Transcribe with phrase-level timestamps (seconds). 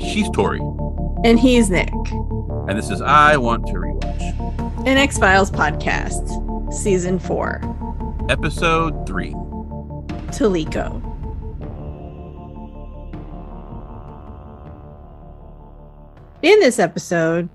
[0.00, 0.60] She's Tori,
[1.24, 1.88] And he's Nick.
[2.68, 7.60] and this is I Want to Rewatch, An X Files podcast, season four.
[8.28, 9.32] episode three.
[10.32, 11.00] Teliko.
[16.42, 17.48] In this episode,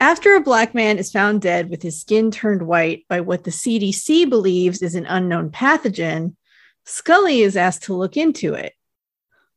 [0.00, 3.50] after a black man is found dead with his skin turned white by what the
[3.50, 6.34] CDC believes is an unknown pathogen,
[6.86, 8.72] Scully is asked to look into it.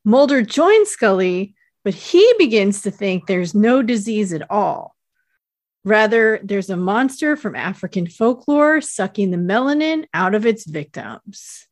[0.03, 4.95] Mulder joins Scully, but he begins to think there's no disease at all.
[5.85, 11.67] Rather, there's a monster from African folklore sucking the melanin out of its victims.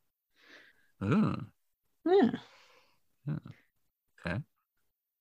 [1.04, 1.46] Ooh,
[2.06, 2.32] Yeah.
[3.30, 3.56] okay.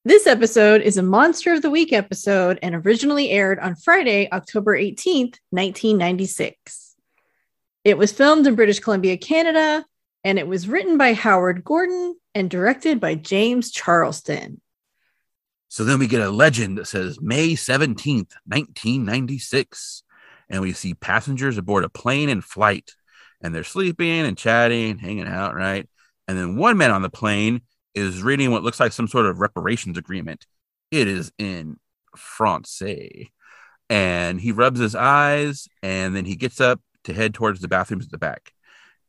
[0.02, 4.74] This episode is a Monster of the Week episode and originally aired on Friday, October
[4.74, 6.96] 18th, 1996.
[7.84, 9.84] It was filmed in British Columbia, Canada,
[10.24, 14.62] and it was written by Howard Gordon and directed by James Charleston.
[15.68, 20.02] So then we get a legend that says May 17th, 1996.
[20.48, 22.94] And we see passengers aboard a plane in flight.
[23.42, 25.86] And they're sleeping and chatting, hanging out, right?
[26.26, 27.60] And then one man on the plane
[27.94, 30.46] is reading what looks like some sort of reparations agreement.
[30.90, 31.76] It is in
[32.16, 33.30] Francais.
[33.88, 38.04] And he rubs his eyes and then he gets up to head towards the bathrooms
[38.04, 38.52] at the back.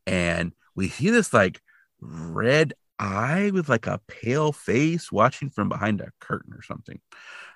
[0.07, 1.61] And we see this like
[1.99, 6.99] red eye with like a pale face watching from behind a curtain or something.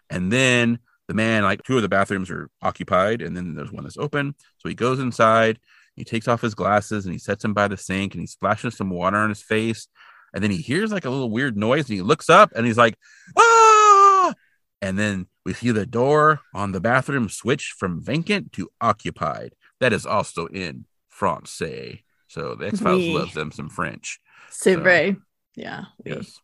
[0.09, 3.84] And then the man, like two of the bathrooms are occupied, and then there's one
[3.84, 4.36] that's open.
[4.58, 5.59] So he goes inside,
[5.96, 8.76] he takes off his glasses and he sets them by the sink and he splashes
[8.76, 9.88] some water on his face.
[10.36, 12.78] And then he hears like a little weird noise and he looks up and he's
[12.78, 12.95] like,
[13.38, 14.33] ah!
[14.81, 19.53] And then we see the door on the bathroom switch from vacant to occupied.
[19.80, 22.03] That is also in Francais.
[22.28, 23.13] So the X Files Oui.
[23.16, 24.19] loves them some French.
[24.50, 25.16] C'est So- vrai.
[25.56, 25.86] Yeah.
[26.06, 26.39] Yes.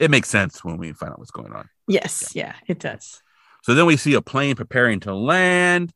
[0.00, 1.68] It makes sense when we find out what's going on.
[1.86, 2.32] Yes.
[2.34, 3.22] Yeah, it does.
[3.62, 5.92] So then we see a plane preparing to land.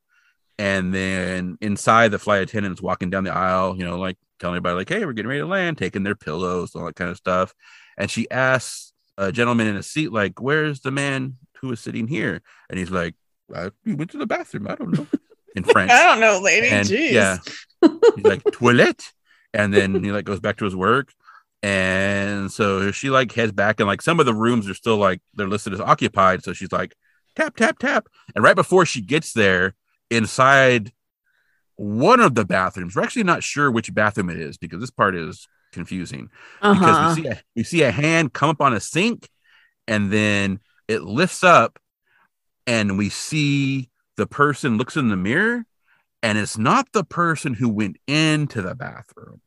[0.59, 4.77] And then inside, the flight attendant's walking down the aisle, you know, like telling everybody,
[4.77, 7.55] like, hey, we're getting ready to land, taking their pillows, all that kind of stuff.
[7.97, 12.09] And she asks a gentleman in a seat, like, where's the man who is sitting
[12.09, 12.43] here?
[12.69, 13.15] And he's like,
[13.55, 14.69] I, he went to the bathroom.
[14.69, 15.07] I don't know.
[15.57, 15.91] In French.
[15.91, 16.69] I don't know, lady.
[16.69, 17.13] And, Jeez.
[17.13, 17.39] yeah.
[18.17, 19.13] he's like toilet
[19.55, 21.13] and then he like goes back to his work
[21.63, 25.21] and so she like heads back and like some of the rooms are still like
[25.35, 26.95] they're listed as occupied so she's like
[27.37, 29.75] tap tap tap and right before she gets there
[30.11, 30.93] inside
[31.77, 32.95] one of the bathrooms.
[32.95, 36.31] We're actually not sure which bathroom it is because this part is confusing.
[36.61, 36.75] Uh-huh.
[36.81, 39.29] because we see a, we see a hand come up on a sink
[39.89, 41.79] and then it lifts up
[42.67, 45.65] and we see the person looks in the mirror
[46.23, 49.41] and it's not the person who went into the bathroom.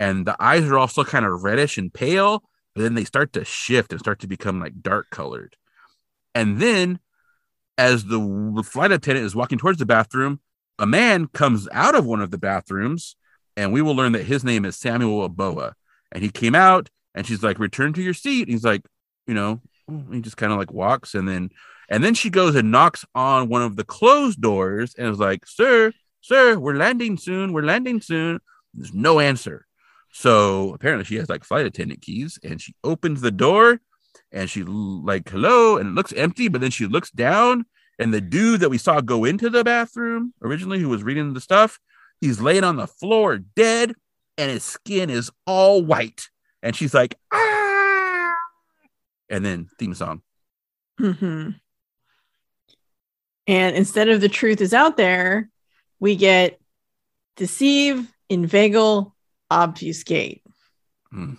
[0.00, 2.44] And the eyes are also kind of reddish and pale
[2.78, 5.56] but then they start to shift and start to become like dark colored.
[6.32, 7.00] And then
[7.76, 10.38] as the flight attendant is walking towards the bathroom
[10.78, 13.16] a man comes out of one of the bathrooms
[13.56, 15.72] and we will learn that his name is Samuel Aboa.
[16.12, 18.48] And he came out and she's like, return to your seat.
[18.48, 18.82] He's like,
[19.26, 19.60] you know,
[20.12, 21.50] he just kind of like walks and then
[21.90, 25.46] and then she goes and knocks on one of the closed doors and is like,
[25.46, 27.52] Sir, sir, we're landing soon.
[27.52, 28.40] We're landing soon.
[28.74, 29.66] There's no answer.
[30.12, 33.80] So apparently she has like flight attendant keys and she opens the door
[34.32, 37.64] and she like hello and it looks empty, but then she looks down
[37.98, 41.40] and the dude that we saw go into the bathroom originally who was reading the
[41.40, 41.78] stuff
[42.20, 43.94] He's laying on the floor dead,
[44.36, 46.28] and his skin is all white.
[46.62, 48.34] And she's like, ah.
[49.28, 50.22] And then theme song.
[50.98, 51.50] hmm
[53.46, 55.48] And instead of the truth is out there,
[56.00, 56.60] we get
[57.36, 59.14] deceive, inveigle,
[59.50, 60.42] obfuscate.
[61.10, 61.34] Hmm.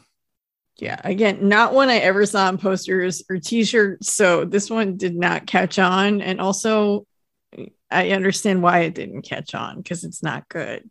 [0.81, 4.13] Yeah, again, not one I ever saw on posters or t-shirts.
[4.13, 6.21] So this one did not catch on.
[6.21, 7.05] And also,
[7.91, 10.89] I understand why it didn't catch on because it's not good.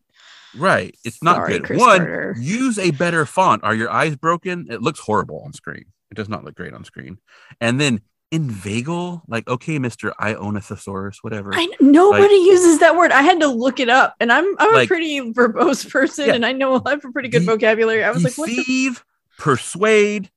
[0.57, 0.97] Right.
[1.05, 1.65] It's not Sorry, good.
[1.65, 2.37] Chris One, Carter.
[2.41, 3.65] use a better font.
[3.65, 4.67] Are your eyes broken?
[4.71, 5.85] It looks horrible on screen.
[6.11, 7.19] It does not look great on screen.
[7.61, 10.13] And then inveigle, like, okay, Mr.
[10.19, 11.51] I own a thesaurus, whatever.
[11.55, 13.13] I nobody uses that word.
[13.13, 16.35] I had to look it up, and I'm I'm Like- a pretty verbose person, Yeah.
[16.35, 18.05] and I know I have a pretty good vocabulary.
[18.05, 18.49] I was like, what?
[18.49, 18.97] The-
[19.39, 20.31] persuade,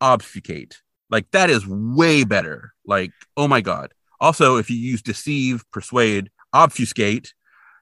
[0.00, 0.80] obfuscate.
[1.10, 2.72] Like that is way better.
[2.86, 3.92] Like, oh my god.
[4.20, 7.34] Also, if you use deceive, persuade, obfuscate,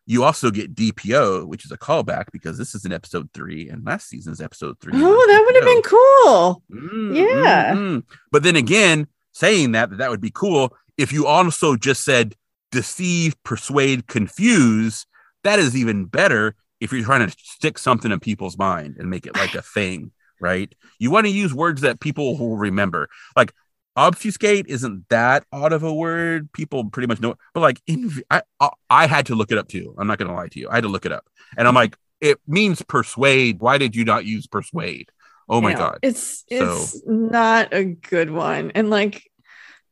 [0.06, 3.86] you also get DPO, which is a callback because this is in episode three, and
[3.86, 4.92] last season's episode three.
[4.96, 6.62] oh, that would have been cool.
[6.72, 7.74] Mm, Yeah.
[7.74, 8.02] mm, mm.
[8.32, 12.34] But then again, saying that that would be cool if you also just said
[12.72, 15.06] deceive, persuade, confuse.
[15.44, 19.26] That is even better if you're trying to stick something in people's mind and make
[19.26, 20.10] it like a thing,
[20.42, 20.74] right?
[20.98, 23.08] You want to use words that people will remember.
[23.36, 23.52] Like
[23.96, 26.52] obfuscate isn't that odd of a word.
[26.52, 27.38] People pretty much know it.
[27.54, 28.42] But like in, I,
[28.90, 29.94] I had to look it up too.
[29.98, 30.68] I'm not going to lie to you.
[30.68, 31.26] I had to look it up.
[31.56, 33.60] And I'm like, it means persuade.
[33.60, 35.10] Why did you not use persuade?
[35.48, 35.98] Oh my You know, god.
[36.02, 38.70] It's it's not a good one.
[38.74, 39.28] And like,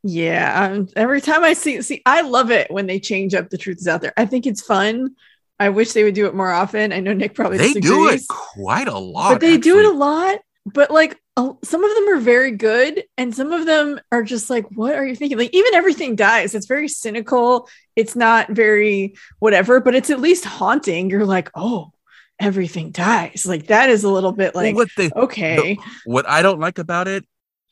[0.02, 3.58] yeah, um, every time I see see, I love it when they change up the
[3.58, 4.14] truth is out there.
[4.16, 5.16] I think it's fun.
[5.60, 6.92] I wish they would do it more often.
[6.92, 9.32] I know Nick probably They do it quite a lot.
[9.32, 10.38] but they do it a lot.
[10.66, 14.66] But like some of them are very good, and some of them are just like,
[14.74, 15.38] what are you thinking?
[15.38, 16.54] Like even everything dies.
[16.54, 17.68] It's very cynical.
[17.96, 21.08] It's not very whatever, but it's at least haunting.
[21.08, 21.92] You're like, oh,
[22.38, 23.46] everything dies.
[23.46, 25.78] Like that is a little bit Well, like what they okay.
[26.04, 27.24] what I don't like about it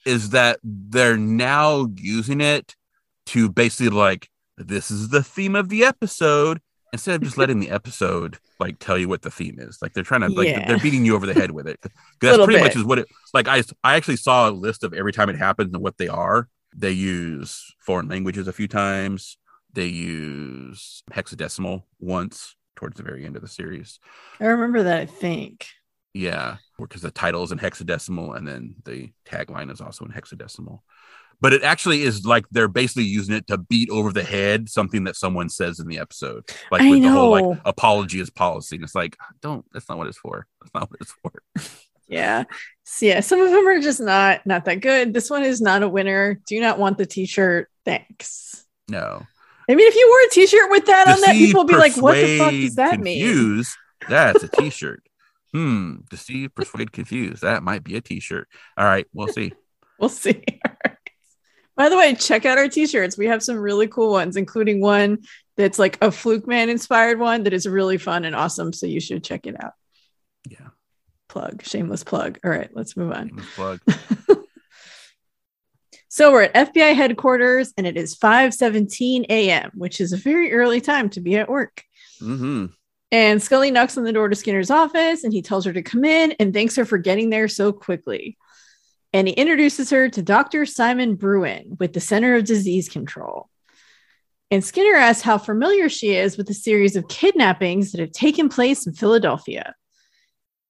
[0.06, 2.74] is that they're now using it
[3.26, 6.60] to basically like this is the theme of the episode
[6.92, 9.78] instead of just letting the episode like tell you what the theme is.
[9.82, 10.66] Like they're trying to like Yeah.
[10.66, 11.78] they're beating you over the head with it
[12.20, 13.48] That's pretty much is what it like.
[13.48, 16.48] I I actually saw a list of every time it happens and what they are.
[16.76, 19.38] They use foreign languages a few times.
[19.72, 23.98] They use hexadecimal once towards the very end of the series.
[24.40, 25.66] I remember that, I think.
[26.14, 30.80] Yeah, because the title is in hexadecimal and then the tagline is also in hexadecimal.
[31.40, 35.04] But it actually is like they're basically using it to beat over the head something
[35.04, 36.44] that someone says in the episode.
[36.72, 38.76] Like I with the whole like apology is policy.
[38.76, 40.46] And it's like, don't that's not what it's for.
[40.60, 41.32] That's not what it's for.
[42.08, 42.44] Yeah.
[42.84, 45.14] So yeah, some of them are just not not that good.
[45.14, 46.40] This one is not a winner.
[46.46, 47.68] Do not want the t-shirt.
[47.84, 48.64] Thanks.
[48.88, 49.22] No.
[49.70, 51.96] I mean, if you wore a t-shirt with that on that, people would be like,
[51.98, 53.26] what the fuck does that mean?
[53.26, 53.76] confuse,
[54.08, 55.02] That's a t-shirt.
[55.52, 55.96] hmm.
[56.08, 57.40] Deceive, persuade, confuse.
[57.40, 58.48] That might be a t-shirt.
[58.78, 59.52] All right, we'll see.
[60.00, 60.44] We'll see.
[61.78, 63.16] By the way, check out our t-shirts.
[63.16, 65.20] We have some really cool ones, including one
[65.56, 68.74] that's like a Fluke Man inspired one that is really fun and awesome.
[68.74, 69.72] So you should check it out.
[70.50, 70.68] Yeah.
[71.28, 72.38] Plug, shameless plug.
[72.44, 73.28] All right, let's move on.
[73.28, 73.80] Shameless plug.
[76.10, 80.80] So we're at FBI headquarters and it is 5:17 a.m., which is a very early
[80.80, 81.84] time to be at work.
[82.18, 82.66] hmm
[83.12, 86.04] And Scully knocks on the door to Skinner's office and he tells her to come
[86.04, 88.38] in and thanks her for getting there so quickly.
[89.12, 90.66] And he introduces her to Dr.
[90.66, 93.48] Simon Bruin with the Center of Disease Control.
[94.50, 98.48] And Skinner asks how familiar she is with the series of kidnappings that have taken
[98.48, 99.74] place in Philadelphia.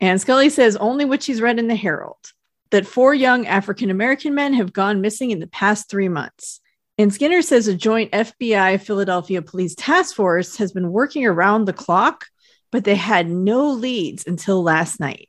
[0.00, 2.16] And Scully says only what she's read in the Herald
[2.70, 6.60] that four young African American men have gone missing in the past three months.
[6.98, 11.72] And Skinner says a joint FBI Philadelphia Police Task Force has been working around the
[11.72, 12.26] clock,
[12.72, 15.28] but they had no leads until last night.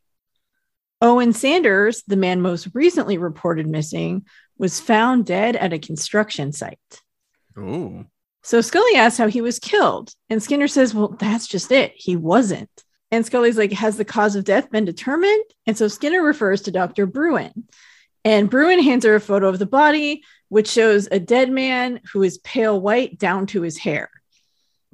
[1.02, 4.26] Owen Sanders, the man most recently reported missing,
[4.58, 6.80] was found dead at a construction site.
[7.58, 8.06] Oh.
[8.44, 11.94] So Scully asks how he was killed, and Skinner says, Well, that's just it.
[11.96, 12.70] He wasn't.
[13.12, 15.44] And Scully's like, Has the cause of death been determined?
[15.66, 17.06] And so Skinner refers to Dr.
[17.06, 17.66] Bruin.
[18.26, 22.24] And Bruin hands her a photo of the body, which shows a dead man who
[22.24, 24.10] is pale white down to his hair.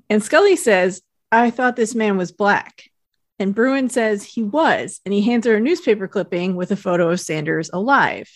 [0.09, 1.01] And Scully says,
[1.31, 2.89] I thought this man was black.
[3.37, 7.09] And Bruin says he was, and he hands her a newspaper clipping with a photo
[7.09, 8.29] of Sanders alive.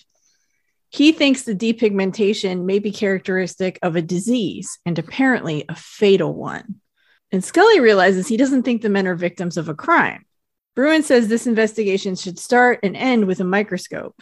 [0.89, 6.81] He thinks the depigmentation may be characteristic of a disease and apparently a fatal one.
[7.31, 10.25] And Scully realizes he doesn't think the men are victims of a crime.
[10.75, 14.19] Bruin says this investigation should start and end with a microscope.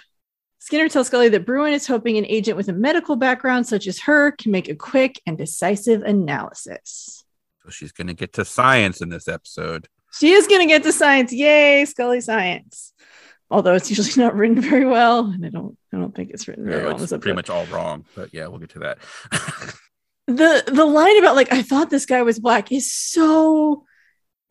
[0.59, 3.99] Skinner tells Scully that Bruin is hoping an agent with a medical background such as
[4.01, 7.23] her can make a quick and decisive analysis.
[7.63, 9.87] So she's gonna get to science in this episode.
[10.13, 11.31] She is going to get to science.
[11.33, 12.93] Yay, Scully science.
[13.49, 16.65] Although it's usually not written very well, and I don't, I don't think it's written
[16.65, 17.01] very No, well.
[17.03, 18.05] it's pretty much all wrong.
[18.15, 18.97] But yeah, we'll get to that.
[20.27, 23.85] the the line about like I thought this guy was black is so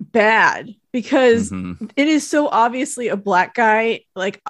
[0.01, 1.91] bad because Mhm.
[1.97, 4.41] it is so obviously a black guy like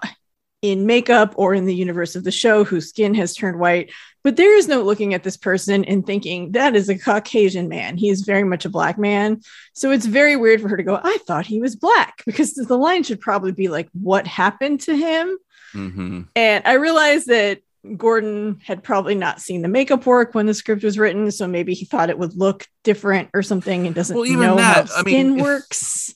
[0.63, 3.91] in makeup or in the universe of the show whose skin has turned white
[4.27, 7.97] but there is no looking at this person and thinking that is a caucasian man
[7.97, 9.41] he is very much a black man
[9.73, 12.77] so it's very weird for her to go i thought he was black because the
[12.77, 15.39] line should probably be like what happened to him
[15.75, 16.27] Mhm.
[16.35, 17.61] and I realized that
[17.97, 21.75] Gordon had probably not seen the makeup work when the script was written, so maybe
[21.75, 24.97] he thought it would look different or something and doesn't Well, even know that, how
[24.97, 26.15] I mean, skin if- works.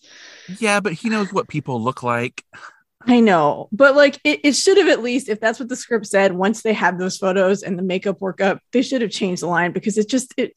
[0.59, 2.45] Yeah, but he knows what people look like.
[3.07, 6.07] I know, but like it, it should have at least, if that's what the script
[6.07, 9.43] said, once they had those photos and the makeup work up, they should have changed
[9.43, 10.55] the line because it just it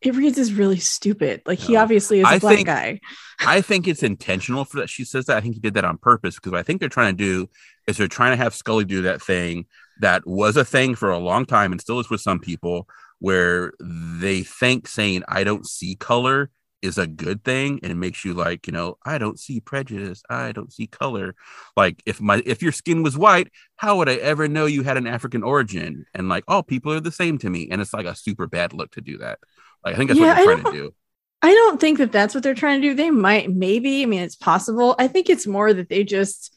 [0.00, 1.40] it reads as really stupid.
[1.46, 3.00] Like he obviously is a I black think- guy.
[3.40, 4.88] I think it's intentional for that.
[4.88, 5.36] She says that.
[5.36, 7.48] I think he did that on purpose because what I think they're trying to do
[7.88, 9.66] is they're trying to have Scully do that thing
[10.00, 13.72] that was a thing for a long time and still is with some people where
[13.80, 16.50] they think saying I don't see color
[16.84, 20.22] is a good thing and it makes you like you know i don't see prejudice
[20.30, 21.34] i don't see color
[21.76, 24.96] like if my if your skin was white how would i ever know you had
[24.96, 28.06] an african origin and like all people are the same to me and it's like
[28.06, 29.38] a super bad look to do that
[29.84, 30.94] like i think that's Yeah, what they're trying to don't-
[31.42, 32.94] I don't think that that's what they're trying to do.
[32.94, 34.02] They might, maybe.
[34.02, 34.94] I mean, it's possible.
[34.98, 36.54] I think it's more that they just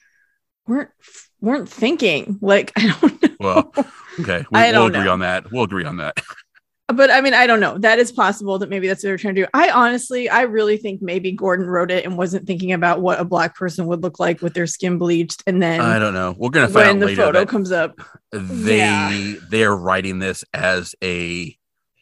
[0.65, 0.91] weren't
[1.41, 2.39] weren't thinking.
[2.41, 3.29] Like I don't know.
[3.39, 3.73] well
[4.21, 5.11] okay we, I we'll agree know.
[5.11, 6.17] on that we'll agree on that
[6.93, 7.77] but I mean, I don't know.
[7.77, 9.47] That is possible that maybe that's what they're trying to do.
[9.53, 13.25] I honestly, I really think maybe Gordon wrote it and wasn't thinking about what a
[13.25, 16.49] black person would look like with their skin bleached, and then i don't know we're
[16.49, 17.99] gonna find out when the photo comes up,
[18.31, 19.33] they Yeah.
[19.49, 21.55] they're writing this as a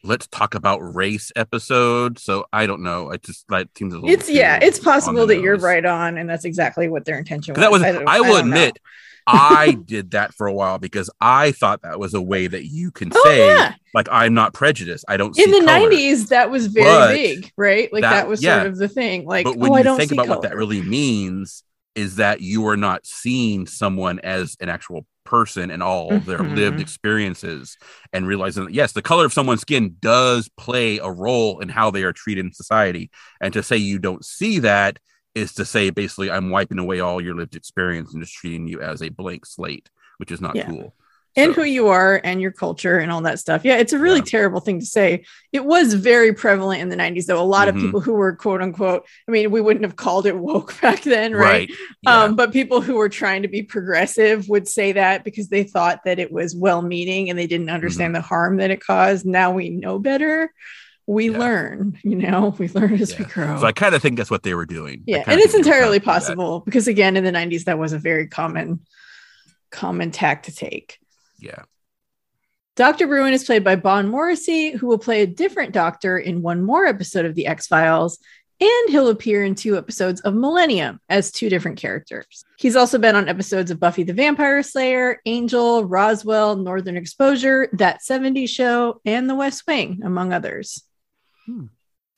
[0.04, 4.08] let's talk about race episode so i don't know I just that seems a little
[4.10, 7.60] it's yeah, it's possible that you're right on, and that's exactly what their intention was.
[7.60, 8.38] That was, don't- I, will know.
[8.40, 8.78] admit,
[9.26, 12.90] I did that for a while because I thought that was a way that you
[12.90, 15.04] can Oh say, yeah, like, I'm not prejudiced.
[15.08, 15.90] I don't in see the color.
[15.90, 17.92] '90s, that was very But big, right?
[17.92, 18.58] Like that, that- was yeah.
[18.60, 19.24] sort of the thing.
[19.26, 20.38] Like, But when oh, I you don't think about color.
[20.38, 21.62] what that really means,
[21.94, 26.38] is that you are not seeing someone as an actual person and all of their
[26.38, 26.82] lived Mhm.
[26.82, 27.76] experiences
[28.12, 31.90] and realizing that, yes, the color of someone's skin does play a role in how
[31.90, 33.10] they are treated in society.
[33.40, 34.98] And to say you don't see that
[35.36, 38.80] is to say, basically, I'm wiping away all your lived experience and just treating you
[38.80, 40.66] as a blank slate, which is not Yeah.
[40.66, 40.94] cool.
[41.38, 43.62] and So- who you are and your culture and all that stuff.
[43.62, 44.24] Yeah, it's a really Yeah.
[44.38, 45.26] terrible thing to say.
[45.52, 47.38] It was very prevalent in the 90s, though.
[47.38, 47.74] A lot Mhm.
[47.76, 51.02] of people who were quote unquote, I mean, we wouldn't have called it woke back
[51.02, 51.68] then, right?
[52.00, 52.22] Yeah.
[52.22, 56.04] Um, but people who were trying to be progressive would say that because they thought
[56.06, 59.26] that it was well meaning and they didn't understand the harm that it caused.
[59.26, 60.50] Now we know better.
[61.06, 61.30] We.
[61.30, 61.38] Yeah.
[61.38, 63.58] learn, you know, we learn as we grow.
[63.60, 65.02] so I kind of think that's what they were doing.
[65.06, 66.36] Yeah, and it's think they were entirely trying to do that.
[66.36, 68.80] possible because again, in the 90s, that was a very common,
[69.70, 70.98] common tack to take.
[71.38, 71.62] Yeah.
[72.76, 73.06] Dr.
[73.06, 76.84] Bruin is played by Bob Morrisey, who will play a different doctor in one more
[76.84, 78.18] episode of The X Files,
[78.60, 82.44] and he'll appear in two episodes of Millennium as two different characters.
[82.58, 88.00] He's also been on episodes of Buffy the Vampire Slayer, Angel, Roswell, Northern Exposure, That
[88.00, 90.85] 70s Show, and The West Wing, among others.
[91.46, 91.66] Hmm.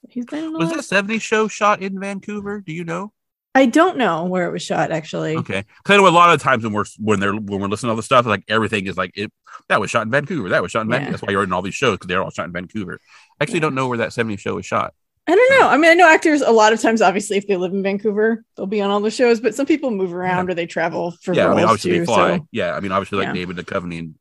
[0.09, 2.61] He's been Was that 70 show shot in Vancouver?
[2.61, 3.13] Do you know?
[3.55, 5.37] I don't know where it was shot, actually.
[5.37, 5.65] Okay.
[5.83, 7.93] Because I know a lot of times when we're when they're when we're listening to
[7.93, 9.33] all the stuff, like everything is like it
[9.69, 10.51] that was shot in Vancouver.
[10.51, 10.99] That was shot in Yeah.
[10.99, 11.11] Vancouver.
[11.13, 13.01] That's why you're in all these shows because they're all shot in Vancouver.
[13.41, 13.61] I actually Yeah.
[13.63, 14.95] don't know where that 70 show was shot.
[15.27, 15.69] I don't know.
[15.69, 18.45] I mean, I know actors a lot of times, obviously, if they live in Vancouver,
[18.57, 21.35] they'll be on all the shows, but some people move around or they travel for
[21.35, 21.99] yeah, I mean obviously too.
[22.01, 22.39] they fly.
[22.39, 23.33] So, Yeah, I mean obviously like Yeah.
[23.35, 24.15] David Duchovny and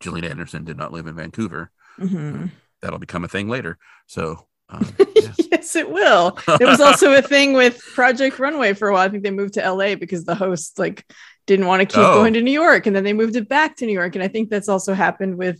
[0.00, 1.70] Gillian Anderson did not live in Vancouver.
[1.98, 2.50] mhm.
[2.80, 3.76] That'll become a thing later.
[4.06, 5.32] So um, yeah.
[5.52, 6.38] yes, it will.
[6.58, 9.06] There was also a thing with Project Runway for a while.
[9.06, 11.04] I think they moved to LA because the host like
[11.46, 12.14] didn't want to keep Oh.
[12.14, 14.14] going to New York, and then they moved it back to New York.
[14.14, 15.58] And I think that's also happened with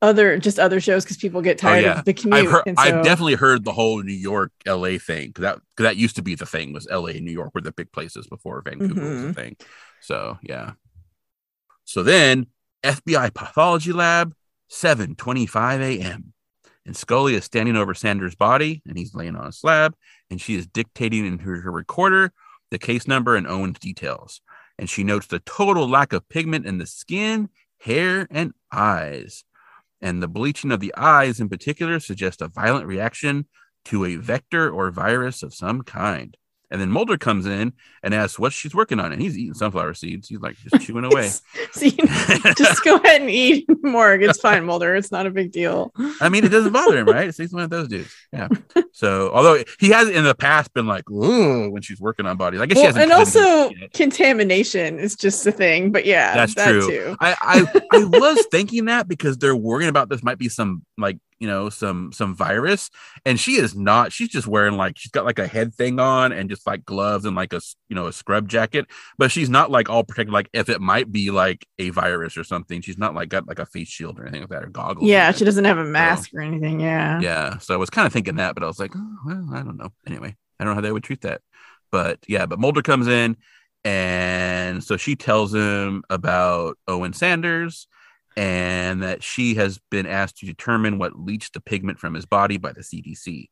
[0.00, 1.98] other just other shows because people get tired Oh, yeah.
[2.00, 2.44] of the commute.
[2.46, 5.54] I've heard, and so, I've definitely heard the whole New York, LA thing because that
[5.76, 7.92] cause that used to be the thing was LA and New York were the big
[7.92, 9.30] places before Vancouver was Mhm.
[9.30, 9.56] a thing.
[10.00, 10.72] So yeah.
[11.84, 12.46] So then
[12.82, 14.34] FBI pathology lab,
[14.68, 16.32] 7:25 a.m.
[16.84, 19.94] And Scully is standing over Sanders' body, and he's laying on a slab,
[20.30, 22.32] and she is dictating in her, her recorder
[22.70, 24.40] the case number and Owen's details.
[24.78, 29.44] And she notes the total lack of pigment in the skin, hair, and eyes
[30.02, 33.46] and the bleaching of the eyes in particular suggests a violent reaction
[33.84, 36.36] to a vector or virus of some kind.
[36.72, 39.92] And then Mulder comes in and asks what she's working on, and he's eating sunflower
[39.94, 40.28] seeds.
[40.28, 41.28] He's like just chewing away.
[41.72, 44.14] So, you know, just go ahead and eat more.
[44.14, 44.96] It's fine, Mulder.
[44.96, 45.92] It's not a big deal.
[46.20, 47.34] I mean, it doesn't bother him, right?
[47.34, 48.12] He's one of those dudes.
[48.32, 48.48] Yeah.
[48.92, 52.60] So, although he has in the past been like, "Ooh," when she's working on bodies,
[52.60, 53.04] I guess she hasn't.
[53.04, 55.92] and also contamination is just a thing.
[55.92, 56.86] But yeah, That's that true.
[56.88, 57.16] too.
[57.20, 61.18] I, I I was thinking that because they're worrying about this might be some like
[61.42, 62.88] you know some some virus,
[63.26, 64.12] and she is not.
[64.12, 67.24] She's just wearing like she's got like a head thing on and just like gloves
[67.24, 68.86] and like a you know a scrub jacket,
[69.18, 70.32] but she's not like all protected.
[70.32, 73.58] Like if it might be like a virus or something, she's not like got like
[73.58, 75.08] a face shield or anything like that or goggles.
[75.08, 76.78] Yeah, she doesn't have a mask or anything.
[76.78, 77.20] Yeah.
[77.20, 77.58] yeah.
[77.58, 79.78] So I was kind of thinking that, but I was like, oh, well, I don't
[79.78, 79.92] know.
[80.06, 81.40] Anyway, I don't know how they would treat that,
[81.90, 82.46] but yeah.
[82.46, 83.36] But Mulder comes in,
[83.84, 87.88] and so she tells him about Owen Sanders
[88.36, 92.56] and that she has been asked to determine what leached the pigment from his body
[92.56, 93.48] by the CDC.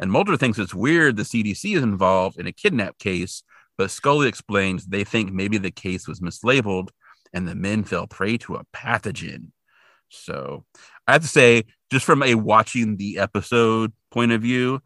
[0.00, 3.42] And Mulder thinks it's weird the CDC is involved in a kidnap case,
[3.76, 6.88] but Scully explains they think maybe the case was mislabeled
[7.32, 9.50] and the men fell prey to a pathogen.
[10.08, 10.64] So
[11.06, 14.80] I have to say, just from a watching the episode point of view,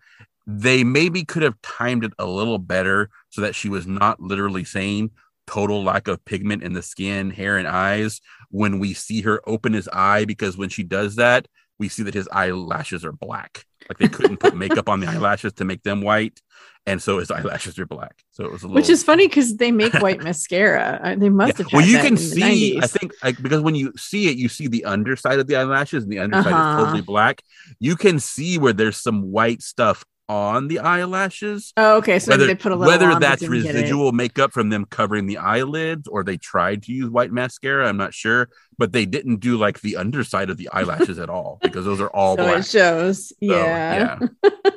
[0.47, 4.65] they maybe could have timed it a little better so that she was not literally
[4.65, 5.11] saying
[5.47, 8.21] total lack of pigment in the skin, hair, and eyes
[8.53, 11.49] when we see her open his eye, because when she does that,
[11.81, 13.65] we see that his eyelashes are black.
[13.89, 16.41] Like they couldn't put makeup on the eyelashes to make them white,
[16.87, 18.23] and so his eyelashes are black.
[18.31, 18.77] So it was a little.
[18.77, 21.17] Which is funny because they make white mascara.
[21.19, 21.65] They must Yeah.
[21.65, 21.73] have.
[21.73, 22.79] Well, you that can see.
[22.81, 26.05] I think like because when you see it, you see the underside of the eyelashes,
[26.05, 26.71] and the underside Uh-huh.
[26.71, 27.43] is totally black.
[27.81, 31.73] You can see where there's some white stuff on the eyelashes.
[31.77, 32.19] Oh, okay.
[32.19, 32.91] So whether they put a little.
[32.91, 33.79] whether on, that's didn't get it.
[33.79, 37.89] residual makeup from them covering the eyelids, or they tried to use white mascara.
[37.89, 38.49] I'm not sure,
[38.79, 42.09] but they didn't do like the underside of the eyelashes at all because those are
[42.15, 42.59] all So black.
[42.61, 43.29] it shows.
[43.29, 44.19] So, yeah.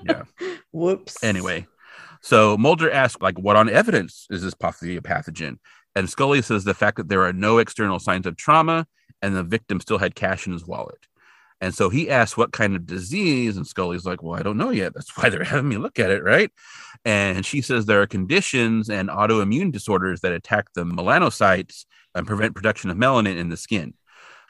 [0.03, 0.23] yeah.
[0.71, 1.23] Whoops.
[1.23, 1.67] Anyway,
[2.21, 5.57] so Mulder asks, like, what on evidence is this possibly a pathogen?
[5.95, 8.85] And Scully says the fact that there are no external signs of trauma
[9.21, 10.97] and the victim still had cash in his wallet.
[11.65, 14.69] And so he asks what kind of disease, and Scully's like, Well, I don't know
[14.69, 14.93] yet.
[14.93, 16.51] That's why they're having me look at it, right?
[17.03, 22.53] And she says there are conditions and autoimmune disorders that attack the melanocytes and prevent
[22.53, 23.95] production of melanin in the skin.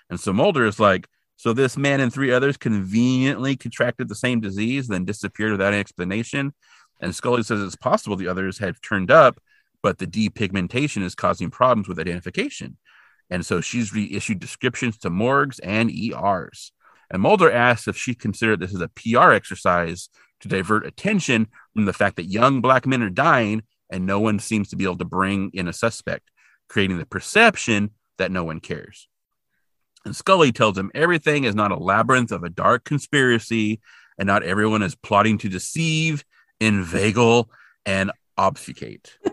[0.10, 1.07] And so Mulder is like,
[1.38, 6.53] So this man and three others conveniently contracted the same disease, then disappeared without explanation.
[7.00, 9.39] And Scully says it's possible the others have turned up,
[9.81, 12.75] but the depigmentation is causing problems with identification.
[13.29, 16.74] And so she's reissued descriptions to morgues and ERs.
[17.12, 20.10] And Mulder asks if she considered this as a PR exercise
[20.42, 24.40] to divert attention from the fact that young black men are dying and no one
[24.40, 26.32] seems to be able to bring in a suspect,
[26.68, 29.08] creating the perception that no one cares.
[30.06, 33.82] And Scully tells him everything is not a labyrinth of a dark conspiracy,
[34.18, 36.24] and not everyone is plotting to deceive,
[36.60, 37.50] inveigle,
[37.86, 39.18] and obfuscate.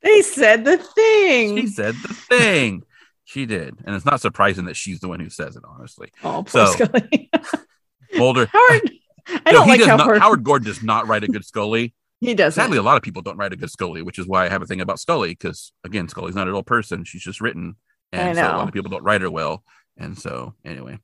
[0.00, 1.56] They said the thing.
[1.56, 2.84] She said the thing.
[3.28, 3.76] She did.
[3.84, 6.10] And it's not surprising that she's the one who says it, honestly.
[6.24, 7.30] oh, poor So- Scully.
[8.16, 8.46] Mulder.
[8.46, 8.90] Howard.
[9.28, 11.44] I No, don't like does how not, Howard, Howard Gordon does not write a good
[11.44, 11.92] Scully.
[12.20, 12.54] he does.
[12.54, 14.62] Sadly, a lot of people don't write a good Scully, which is why I have
[14.62, 15.28] a thing about Scully.
[15.28, 17.76] Because again, Scully's not a real person; she's just written,
[18.12, 19.62] and I so a lot of people don't write her well.
[19.98, 20.98] And so, anyway,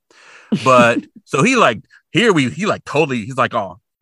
[0.63, 3.79] but so he like here we he like totally he's like oh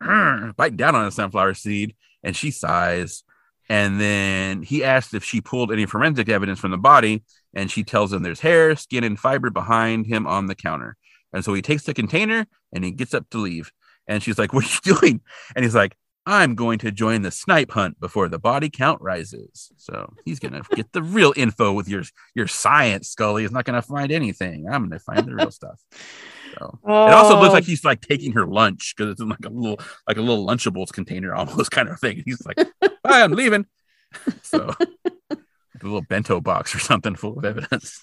[0.56, 3.22] biting down on a sunflower seed, and she sighs,
[3.68, 7.24] and then he asks if she pulled any forensic evidence from the body,
[7.54, 10.96] and she tells him there's hair, skin, and fiber behind him on the counter.
[11.32, 13.72] And so he takes the container and he gets up to leave.
[14.06, 15.20] And she's like, What are you doing?
[15.56, 19.70] And he's like, I'm going to join the snipe hunt before the body count rises.
[19.76, 22.02] So he's gonna get the real info with your
[22.34, 23.42] your science, Scully.
[23.42, 24.66] He's not gonna find anything.
[24.70, 25.80] I'm gonna find the real stuff.
[26.58, 29.44] So Oh, it also looks like he's like taking her lunch because it's in like
[29.44, 32.22] a little like a little Lunchables container almost kind of thing.
[32.24, 33.66] He's like, Bye, I'm leaving.
[34.42, 34.70] So
[35.30, 35.36] a
[35.82, 38.00] little bento box or something full of evidence.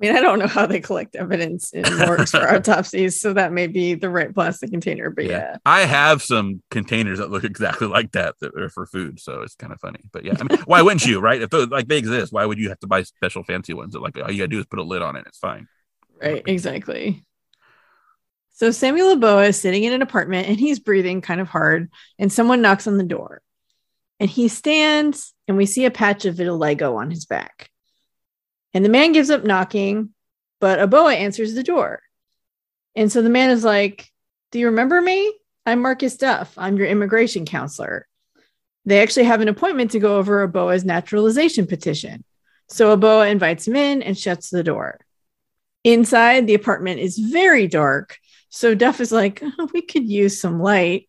[0.00, 3.52] I mean, I don't know how they collect evidence in morgues for autopsies, so that
[3.52, 5.10] may be the right plastic container.
[5.10, 9.18] But yeah, I have some containers that look exactly like that that are for food,
[9.18, 9.98] so it's kind of funny.
[10.12, 11.42] But yeah, I mean, why wouldn't you, right?
[11.42, 13.94] If those, like they exist, why would you have to buy special fancy ones?
[13.94, 15.66] That like all you gotta do is put a lid on it, it's fine.
[16.22, 17.24] right, exactly.
[18.52, 22.32] So Samuel Aboa is sitting in an apartment and he's breathing kind of hard, and
[22.32, 23.42] someone knocks on the door.
[24.20, 27.70] And he stands, and we see a patch of vitiligo on his back.
[28.74, 30.10] And the man gives up knocking,
[30.60, 32.02] but Aboa answers the door.
[32.94, 34.10] And so the man is like,
[34.50, 35.32] Do you remember me?
[35.64, 36.54] I'm Marcus Duff.
[36.56, 38.06] I'm your immigration counselor.
[38.84, 42.24] They actually have an appointment to go over Aboa's naturalization petition.
[42.68, 44.98] So Aboa invites him in and shuts the door.
[45.84, 48.18] Inside, the apartment is very dark.
[48.48, 51.08] So Duff is like, "Oh, we could use some light.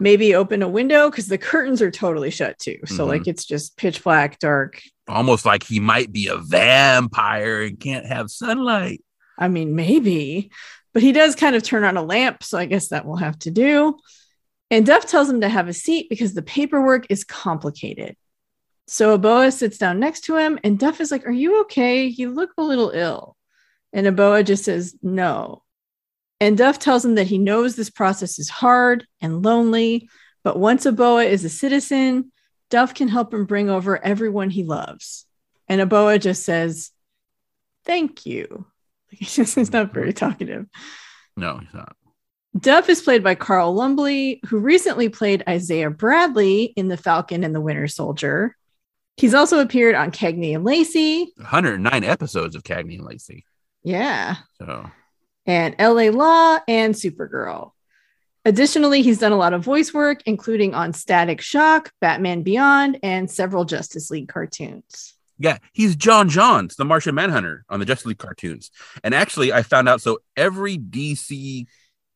[0.00, 2.78] Maybe open a window because the curtains are totally shut too.
[2.86, 3.08] So, Mhm.
[3.08, 4.80] like, it's just pitch black, dark.
[5.08, 9.02] Almost like he might be a vampire and can't have sunlight.
[9.38, 10.50] I mean, maybe,
[10.92, 12.42] but he does kind of turn on a lamp.
[12.42, 13.98] So, I guess that will have to do.
[14.70, 18.16] And Duff tells him to have a seat because the paperwork is complicated.
[18.86, 22.06] So, Aboa sits down next to him, and Duff is like, Are you okay?
[22.06, 23.36] You look a little ill.
[23.92, 25.62] And Aboa just says, No.
[26.40, 30.08] And Duff tells him that he knows this process is hard and lonely,
[30.44, 32.32] but once Aboa is a citizen,
[32.70, 35.26] Duff can help him bring over everyone he loves.
[35.68, 36.90] And Aboa just says,
[37.84, 38.66] Thank you.
[39.10, 40.66] He's just he's not very talkative.
[41.34, 41.96] No, he's not.
[42.58, 47.54] Duff is played by Carl Lumbly, who recently played Isaiah Bradley in The Falcon and
[47.54, 48.54] the Winter Soldier.
[49.16, 51.32] He's also appeared on Cagney and Lacey.
[51.36, 53.44] 109 episodes of Cagney and Lacey.
[53.82, 54.36] Yeah.
[54.58, 54.90] So
[55.48, 57.72] and LA Law and Supergirl.
[58.44, 63.28] Additionally, he's done a lot of voice work, including on Static Shock, Batman Beyond, and
[63.28, 65.14] several Justice League cartoons.
[65.38, 68.70] yeah, he's J'onn J'onzz, the Martian Manhunter on the Justice League cartoons.
[69.02, 71.66] And actually, I found out so every DC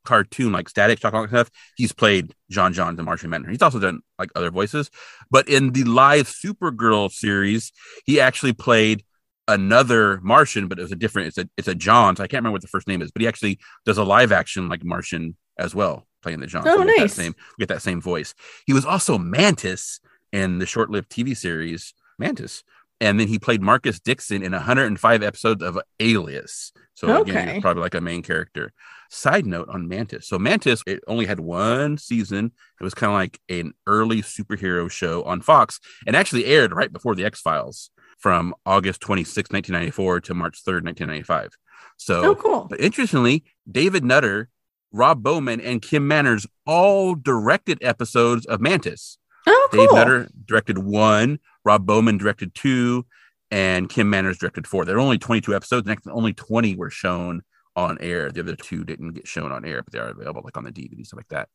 [0.04, 3.52] cartoon, like Static Shock, and stuff, he's played J'onn J'onzz, the Martian Manhunter.
[3.52, 4.90] He's also done like other voices,
[5.30, 7.72] but in the live Supergirl series,
[8.04, 9.04] he actually played
[9.48, 11.28] another Martian, but it was a different.
[11.28, 12.16] It's a it's a John.
[12.16, 14.33] So I can't remember what the first name is, but he actually does a live
[14.33, 16.66] action like Martian as well, playing the John.
[16.66, 17.14] Oh, we nice.
[17.16, 18.35] That same, we get that same voice.
[18.66, 20.00] He was also Mantis
[20.33, 22.62] in the short-lived TV series Mantis,
[23.00, 26.72] and then he played Marcus Dixon in 105 episodes of Alias.
[26.94, 27.52] So again, Okay.
[27.55, 28.72] he's probably like a main character.
[29.11, 30.26] Side note on Mantis.
[30.28, 32.52] So Mantis, it only had one season.
[32.81, 36.92] It was kind of like an early superhero show on Fox, and actually aired right
[36.92, 37.90] before the X Files
[38.22, 41.50] from August 26, 1994 to March 3rd, 1995.
[41.96, 42.66] So Oh, cool.
[42.70, 44.48] but interestingly, David Nutter,
[44.92, 49.18] Rob Bowman, and Kim Manners all directed episodes of Mantis.
[49.46, 49.80] Oh, cool.
[49.87, 53.04] Dave Nutter directed one, Rob Bowman directed two,
[53.50, 54.85] and Kim Manners directed four.
[54.85, 57.42] There are only 22 episodes, and only 20 were shown
[57.74, 58.30] on air.
[58.30, 60.70] The other two didn't get shown on air, but they are available like on the
[60.72, 61.48] DVD, stuff like that.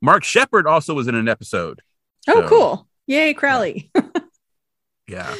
[0.00, 1.82] Mark Sheppard also was in an episode.
[2.28, 2.88] oh, So- cool.
[3.06, 3.90] Yay, Crowley.
[5.06, 5.34] Yeah.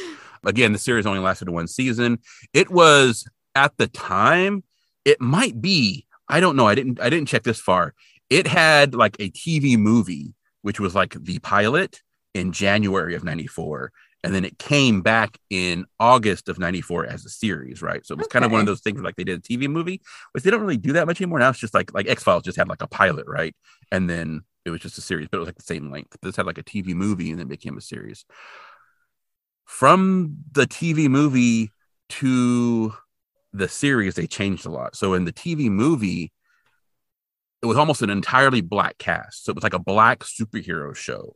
[0.45, 2.19] Again, the series only lasted one season.
[2.53, 3.25] It was
[3.55, 4.63] at the time,
[5.05, 6.67] it might be, I don't know.
[6.67, 7.93] I didn't I didn't check this far.
[8.29, 12.01] It had like a TV movie, which was like the pilot
[12.33, 13.91] in January of 94.
[14.23, 18.05] And then it came back in August of 94 as a series, right?
[18.05, 20.01] So it was kind of one of those things like they did a TV movie,
[20.33, 21.39] which they don't really do that much anymore.
[21.39, 23.55] Now it's just like like X-Files just had like a pilot, right?
[23.91, 26.17] And then it was just a series, but it was like the same length.
[26.21, 28.25] This had like a TV movie and then became a series
[29.69, 31.71] from the TV movie
[32.09, 32.91] to
[33.53, 34.95] the series, they changed a lot.
[34.95, 36.33] So in the TV movie,
[37.61, 39.45] it was almost an entirely black cast.
[39.45, 41.35] So it was like a black superhero show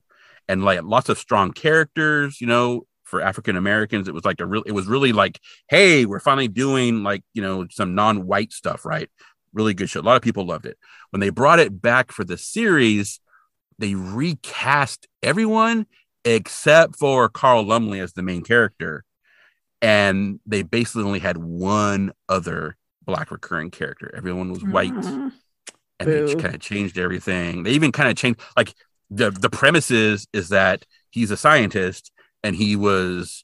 [0.49, 4.07] and like lots of strong characters, you know, for African Americans.
[4.07, 7.41] It was like a real, it was really like, hey, we're finally doing like, you
[7.43, 9.11] know, some non white stuff, right?
[9.53, 9.99] Really good show.
[9.99, 10.79] A lot of people loved it.
[11.11, 13.19] When they brought it back for the series,
[13.77, 15.85] they recast everyone
[16.25, 19.03] except for Carl Lumbly as the main character.
[19.81, 24.13] And they basically only had one other black recurring character.
[24.15, 25.31] Everyone was white Mm.
[25.99, 27.63] and they kind of changed everything.
[27.63, 28.73] They even kind of changed like
[29.09, 32.11] the the premise is is that he's a scientist
[32.43, 33.43] and he was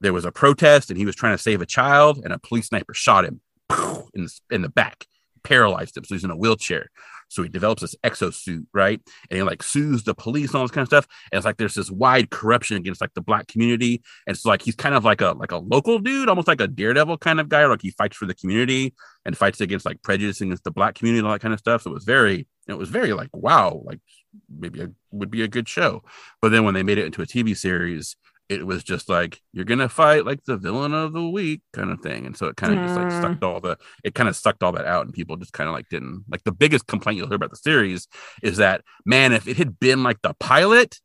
[0.00, 2.68] there was a protest and he was trying to save a child and a police
[2.68, 3.40] sniper shot him
[4.14, 5.06] in the, in the back,
[5.42, 6.04] paralyzed him.
[6.04, 6.88] So he's in a wheelchair.
[7.28, 9.00] So he develops this exosuit, right?
[9.30, 11.06] And he like sues the police and all this kind of stuff.
[11.30, 14.02] And it's like there's this wide corruption against like the black community.
[14.26, 16.68] And it's like he's kind of like a like a local dude, almost like a
[16.68, 17.66] daredevil kind of guy.
[17.66, 21.18] Like he fights for the community and fights against like prejudice against the black community
[21.18, 21.82] and all that kind of stuff.
[21.82, 24.00] So it was very, it was very like wow, like
[24.48, 26.02] maybe it would be a good show.
[26.40, 28.16] But then when they made it into a TV series,
[28.48, 32.00] it was just like you're gonna fight like the villain of the week kind of
[32.00, 33.20] thing, and so it kind of just like Mm.
[33.22, 35.74] sucked all the it kind of sucked all that out, and people just kind of
[35.74, 38.08] like didn't like the biggest complaint you'll hear about the series
[38.42, 40.98] is that man, if it had been like the pilot,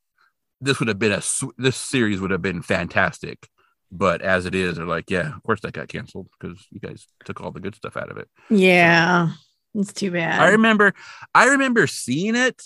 [0.61, 1.21] this would have been a
[1.57, 3.47] this series would have been fantastic.
[3.91, 7.05] But as it is, they're like, yeah, of course that got canceled because you guys
[7.25, 8.27] took all the good stuff out of it.
[8.49, 9.29] Yeah.
[9.75, 10.39] It's too bad.
[10.41, 10.93] I remember
[11.35, 12.61] I remember seeing it.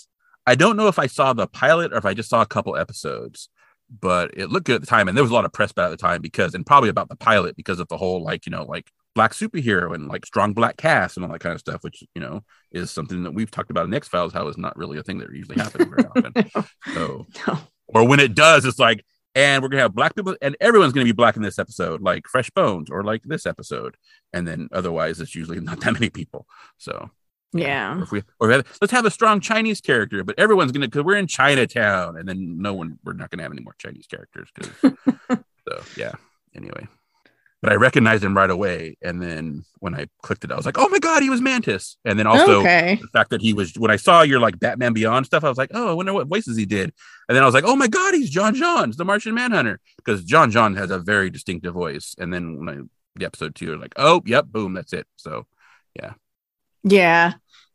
[0.46, 2.76] I don't know if I saw the pilot or if I just saw a couple
[2.76, 3.50] episodes,
[3.90, 5.08] but it looked good at the time.
[5.08, 7.08] And there was a lot of press about at the time because, and probably about
[7.08, 10.52] the pilot because of the whole like, you know, like black superhero and like strong
[10.52, 13.50] black cast and all that kind of stuff, which, you know, is something that we've
[13.50, 16.04] talked about in X Files, how is not really a thing that usually happens very
[16.04, 16.66] often.
[16.94, 17.58] So, No.
[17.88, 21.04] or when it does, it's like, and we're gonna have black people, and everyone's gonna
[21.04, 23.96] be black in this episode, like Fresh Bones, or like this episode,
[24.32, 26.46] and then otherwise, it's usually not that many people.
[26.76, 27.10] So,
[27.52, 27.98] Yeah.
[27.98, 31.04] or if we or have, let's have a strong Chinese character, but everyone's gonna because
[31.04, 34.48] we're in Chinatown, and then no one we're not gonna have any more Chinese characters.
[34.82, 36.12] so yeah.
[36.54, 36.88] Anyway,
[37.62, 40.78] but I recognized him right away, and then when I clicked it, I was like,
[40.78, 42.98] oh my god, he was Mantis, and then also okay.
[43.00, 45.58] the fact that he was when I saw your like Batman Beyond stuff, I was
[45.58, 46.92] like, oh, I wonder what voices he did,
[47.28, 50.24] and then I was like, oh my god, he's J'onn J'onzz, the Martian Manhunter, because
[50.24, 52.82] John John has a very distinctive voice, and then when I
[53.18, 55.06] the episode two, I was like, oh, yep, boom, that's it.
[55.16, 55.46] So
[55.94, 56.14] Yeah.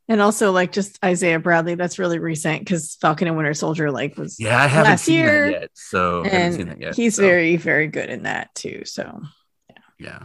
[0.09, 4.17] And also like just Isaiah Bradley, that's really recent because Falcon and Winter Soldier like
[4.17, 6.81] was yeah, I haven't Last seen year, that yet, so I haven't seen and that
[6.81, 6.95] yet.
[6.95, 8.83] he's so, very, very good in that too.
[8.85, 9.21] So
[9.69, 9.75] yeah.
[9.99, 10.23] Yeah.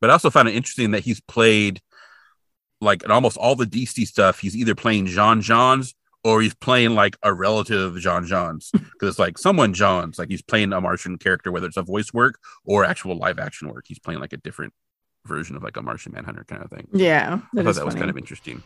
[0.00, 1.80] But I also found it interesting that he's played
[2.80, 4.40] like in almost all the DC stuff.
[4.40, 9.10] He's either playing J'onn J'onzz or he's playing like a relative of J'onn J'onzz because
[9.10, 12.38] it's like someone Johns, like he's playing a Martian character, whether it's a voice work
[12.64, 13.84] or actual live action work.
[13.86, 14.72] He's playing like a different
[15.26, 16.86] version of like a Martian Manhunter kind of thing.
[16.92, 18.62] yeah, I that thought is that was kind of interesting.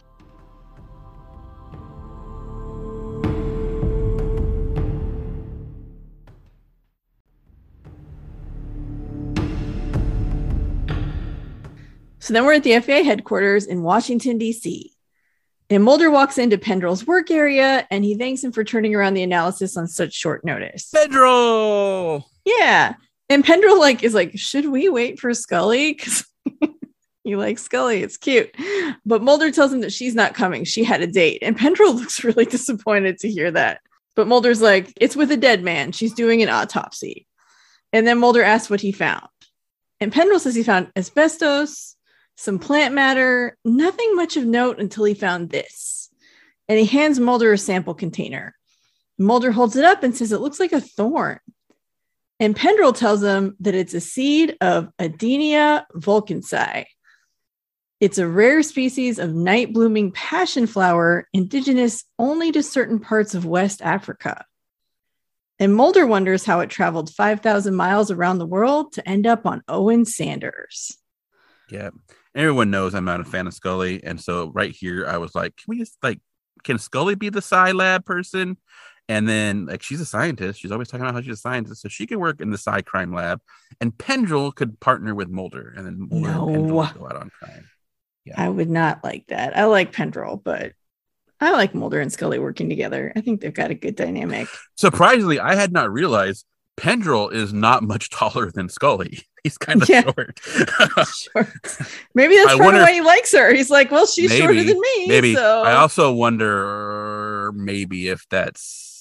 [12.24, 14.94] So then we're at the FBI headquarters in Washington, D.C.
[15.68, 19.22] And Mulder walks into Pendrell's work area and he thanks him for turning around the
[19.22, 20.90] analysis on such short notice.
[20.90, 22.24] Pendrell!
[22.46, 22.94] Yeah.
[23.28, 25.92] And Pendrell like is like, should we wait for Scully?
[25.92, 26.24] Because
[27.24, 28.02] he like Scully.
[28.02, 28.54] It's cute.
[29.04, 30.64] But Mulder tells him that she's not coming.
[30.64, 31.38] She had a date.
[31.42, 33.80] And Pendrell looks really disappointed to hear that.
[34.16, 35.92] But Mulder's like, it's with a dead man.
[35.92, 37.26] She's doing an autopsy.
[37.92, 39.28] And then Mulder asks what he found.
[40.00, 41.96] And Pendrell says he found asbestos,
[42.36, 46.10] some plant matter, nothing much of note until he found this.
[46.68, 48.54] And he hands Mulder a sample container.
[49.18, 51.38] Mulder holds it up and says it looks like a thorn.
[52.44, 56.84] And Pendrell tells him that it's a seed of Adenia volkensii.
[58.00, 63.46] It's a rare species of night blooming passion flower indigenous only to certain parts of
[63.46, 64.44] West Africa.
[65.58, 69.62] And Mulder wonders how it traveled 5,000 miles around the world to end up on
[69.66, 70.98] Owen Sanders.
[71.70, 71.88] Yeah.
[72.34, 74.04] Everyone knows I'm not a fan of Scully.
[74.04, 76.20] And so right here, I was like, can we just like,
[76.62, 78.58] can Scully be the Psi Lab person?
[79.08, 80.60] And then, like, she's a scientist.
[80.60, 81.82] She's always talking about how she's a scientist.
[81.82, 83.40] So she can work in the Psi crime lab.
[83.80, 85.74] And Pendrell could partner with Mulder.
[85.76, 86.48] And then Mulder No.
[86.48, 87.68] and go out on crime.
[88.34, 89.54] I would not like that.
[89.56, 90.72] I like Pendrell, but
[91.40, 93.12] I like Mulder and Scully working together.
[93.14, 94.48] I think they've got a good dynamic.
[94.76, 96.46] Surprisingly, I had not realized
[96.78, 99.20] Pendrell is not much taller than Scully.
[99.44, 100.04] He's kind of Yeah.
[100.04, 100.40] short.
[101.06, 101.78] Short.
[102.14, 103.52] Maybe that's I wonder of why he likes her.
[103.52, 105.06] He's like, well, she's shorter than me.
[105.08, 105.34] maybe.
[105.34, 108.93] So I also wonder maybe if that's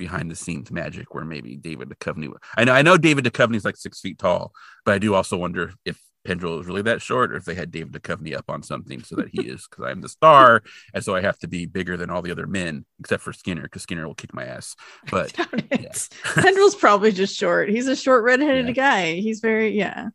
[0.00, 2.32] behind the scenes magic where maybe David Duchovny.
[2.56, 4.52] I know I know David Duchovny is like six feet tall,
[4.84, 7.70] but I do also wonder if Pendrell is really that short or if they had
[7.70, 11.14] David Duchovny up on something so that he is because I'm the star and so
[11.16, 14.06] I have to be bigger than all the other men except for Skinner because Skinner
[14.06, 14.76] will kick my ass.
[15.10, 15.40] But it.
[16.24, 17.70] Pendrell's probably just short.
[17.70, 18.72] He's a short redheaded Yeah.
[18.72, 19.12] guy.
[19.14, 20.08] He's very yeah.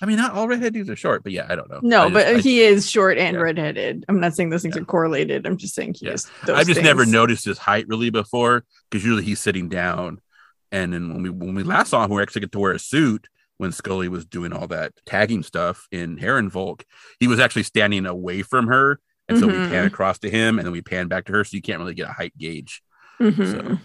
[0.00, 1.78] I mean, not all redhead dudes are short, but yeah, I don't know.
[1.82, 3.42] No, just- but I- he is short and yeah.
[3.42, 4.04] redheaded.
[4.08, 4.82] I'm not saying those things Yeah.
[4.82, 5.46] are correlated.
[5.46, 6.12] I'm just saying he Yeah.
[6.14, 6.30] is.
[6.46, 10.20] Those I've just never noticed his height really before because usually he's sitting down.
[10.72, 12.78] And then when we when we last saw him, we actually get to wear a
[12.78, 16.82] suit when Scully was doing all that tagging stuff in Herrenvolk.
[17.20, 18.98] He was actually standing away from her.
[19.28, 19.62] And so Mhm.
[19.62, 21.44] we pan across to him and then we pan back to her.
[21.44, 22.82] So you can't really get a height gauge.
[23.20, 23.50] Mhm.
[23.50, 23.78] So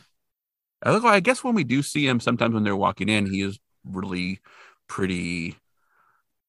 [0.81, 3.59] I I guess when we do see him sometimes when they're walking in, he is
[3.85, 4.39] really
[4.87, 5.55] pretty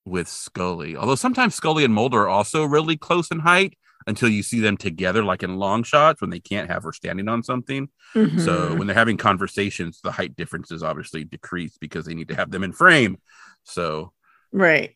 [0.04, 0.96] with Scully.
[0.96, 4.76] Although sometimes Scully and Mulder are also really close in height until you see them
[4.76, 7.88] together, like in long shots when they can't have her standing on something.
[8.14, 8.78] So Mhm.
[8.78, 12.64] when they're having conversations, the height differences obviously decrease because they need to have them
[12.64, 13.18] in frame.
[13.64, 14.12] So
[14.52, 14.94] right.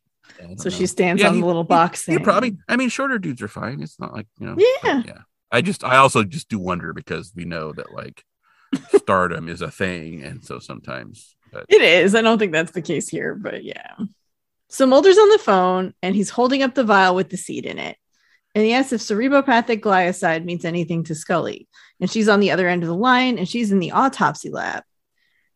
[0.57, 0.71] So know.
[0.71, 3.49] she stands Yeah, on he- the little box You probably, I mean, shorter dudes are
[3.49, 3.83] fine.
[3.83, 4.57] It's not like you know.
[4.85, 5.03] Yeah.
[5.05, 5.19] yeah.
[5.51, 8.25] I just, I also just do wonder because we know that like
[8.97, 12.15] stardom is a thing, and so sometimes, but It is.
[12.15, 13.97] I don't think that's the case here, but yeah.
[14.71, 17.79] So Mulder's on the phone and he's holding up the vial with the seed in
[17.79, 17.99] it.
[18.55, 21.69] And he asks if cerebropathic glycoside means anything to Scully.
[22.01, 24.83] And she's on the other end of the line and she's in the autopsy lab.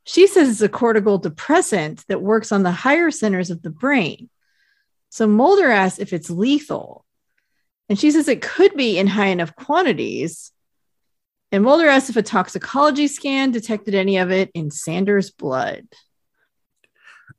[0.05, 4.31] She says it's a cortical depressant that works on the higher centers of the brain.
[5.11, 7.05] So Mulder asks if it's lethal.
[7.89, 10.53] And she says it could be in high enough quantities.
[11.53, 15.87] And Mulder asks if a toxicology scan detected any of it in Sanders' blood.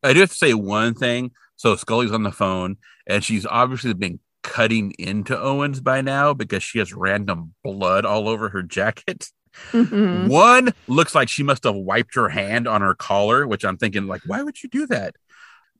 [0.04, 1.32] I do have to say one thing.
[1.56, 6.64] So Scully's on the phone, and she's obviously been cutting into Owens by now because
[6.64, 9.28] she has random blood all over her jacket.
[9.72, 10.30] Mhm.
[10.30, 14.08] One looks like she must have wiped her hand on her collar, which I'm thinking,
[14.08, 15.16] like, why would you do that?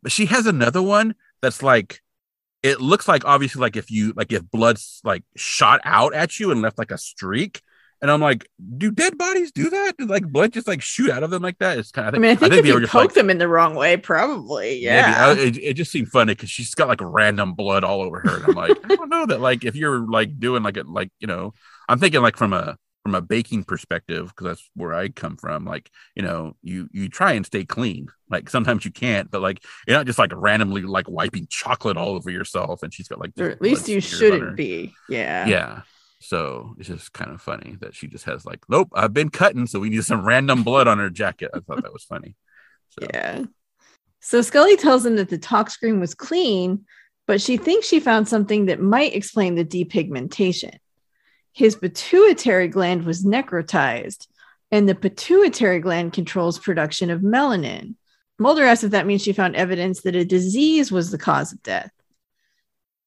[0.04, 2.02] But she has another one that's like,
[2.62, 6.52] it looks like obviously like if you like if blood's like shot out at you
[6.52, 7.62] and left like a streak.
[8.02, 9.94] And I'm like, do dead bodies do that?
[9.98, 11.80] Do like blood just like shoot out of them like that?
[11.80, 12.16] It's kind of.
[12.16, 14.80] I mean, I think, if you poke like, them in the wrong way, probably.
[14.80, 15.30] Yeah.
[15.30, 18.36] I- it, it just seemed funny because she's got like random blood all over her.
[18.38, 21.12] And I'm like, I don't know that like if you're like doing like a like
[21.20, 21.54] you know,
[21.90, 25.66] I'm thinking like from a from a baking perspective because that's where I come from.
[25.66, 28.10] Like you know, you you try and stay clean.
[28.30, 32.10] Like sometimes you can't, but like you're not just like randomly like wiping chocolate all
[32.10, 32.84] over yourself.
[32.84, 34.38] And she's got like or at least you smears on her.
[34.38, 34.94] shouldn't be.
[35.10, 35.48] Yeah.
[35.48, 35.82] Yeah.
[36.20, 39.68] So it's just kind of funny that she just has like, nope, I've been cutting,
[39.68, 41.52] so we need some random blood on her jacket.
[41.54, 42.36] I thought that was funny.
[42.90, 43.44] So Yeah.
[44.20, 46.86] So Scully tells him that the tox screen was clean,
[47.28, 50.76] but she thinks she found something that might explain the depigmentation.
[51.54, 54.28] His pituitary gland was necrotized,
[54.72, 57.96] and the pituitary gland controls production of melanin.
[58.40, 61.64] Mulder asks if that means she found evidence that a disease was the cause of
[61.64, 61.92] death.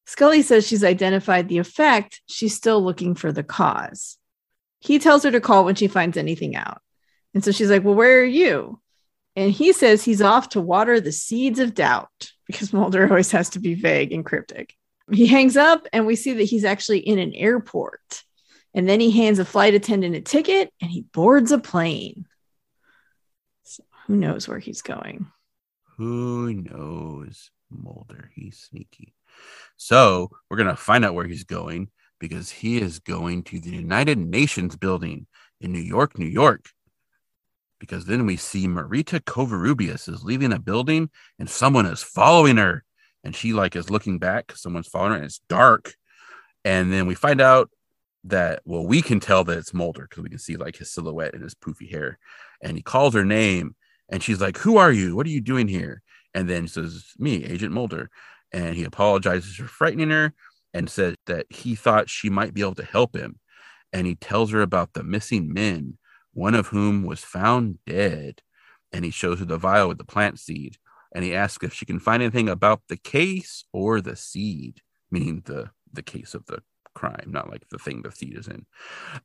[0.05, 4.17] Scully says she's identified the effect, she's still looking for the cause.
[4.79, 6.81] He tells her to call when she finds anything out.
[7.33, 8.81] And so she's like, Well, where are you?
[9.35, 13.49] And he says he's off to water the seeds of doubt because Mulder always has
[13.51, 14.73] to be vague and cryptic.
[15.11, 18.23] He hangs up and we see that he's actually in an airport.
[18.73, 22.25] And then he hands a flight attendant a ticket and he boards a plane.
[23.63, 25.27] So who knows where he's going?
[26.01, 28.31] who knows Mulder?
[28.33, 29.13] He's sneaky.
[29.77, 31.89] So we're gonna find out where he's going
[32.19, 35.27] because he is going to the United Nations building
[35.59, 36.69] in New York, New York.
[37.79, 42.83] Because then we see Marita Covarrubias is leaving a building and someone is following her.
[43.23, 45.95] And she like is looking back, because someone's following her, and it's dark.
[46.65, 47.69] And then we find out
[48.23, 51.33] that well, we can tell that it's Mulder because we can see like his silhouette
[51.33, 52.19] and his poofy hair.
[52.61, 53.75] And he calls her name
[54.09, 55.15] and she's like, Who are you?
[55.15, 56.01] What are you doing here?
[56.33, 58.09] And then says, Me, Agent Mulder.
[58.53, 60.33] And he apologizes for frightening her
[60.73, 63.39] and said that he thought she might be able to help him.
[63.93, 65.97] And he tells her about the missing men,
[66.33, 68.41] one of whom was found dead.
[68.93, 70.77] And he shows her the vial with the plant seed.
[71.13, 75.43] And he asks if she can find anything about the case or the seed, meaning
[75.45, 78.65] the the case of the crime, not like the thing the seed is in.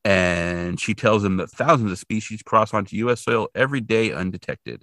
[0.04, 3.22] And she tells him that thousands of species cross onto U.S.
[3.22, 4.82] soil every day undetected.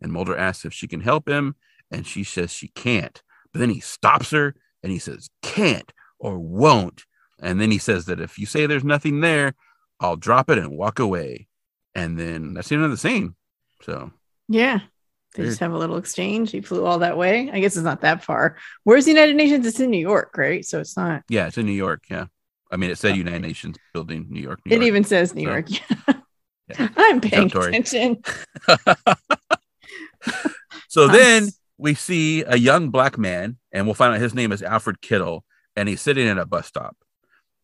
[0.00, 1.54] And Mulder asks if she can help him,
[1.90, 3.22] and she says she can't.
[3.52, 7.04] But then he stops her and he says, can't or won't.
[7.40, 9.54] And then he says that if you say there's nothing there,
[10.00, 11.48] I'll drop it and walk away.
[11.94, 13.34] And then that's the end of the scene.
[13.82, 14.12] So,
[14.48, 14.80] yeah.
[15.34, 16.50] They just have a little exchange.
[16.50, 17.50] He flew all that way.
[17.50, 18.58] I guess it's not that far.
[18.84, 19.66] Where's the United Nations?
[19.66, 20.62] It's in New York, right?
[20.62, 21.22] So it's not.
[21.28, 22.02] Yeah, it's in New York.
[22.10, 22.26] Yeah.
[22.70, 23.18] I mean, it said okay.
[23.18, 24.60] United Nations building, New York.
[24.66, 24.86] New it York.
[24.86, 25.66] even says New so, York.
[25.70, 26.88] Yeah.
[26.96, 28.22] I'm paying attention.
[30.88, 31.48] so then
[31.82, 35.44] we see a young black man, and we'll find out his name is Alfred Kittle,
[35.74, 36.96] and he's sitting at a bus stop.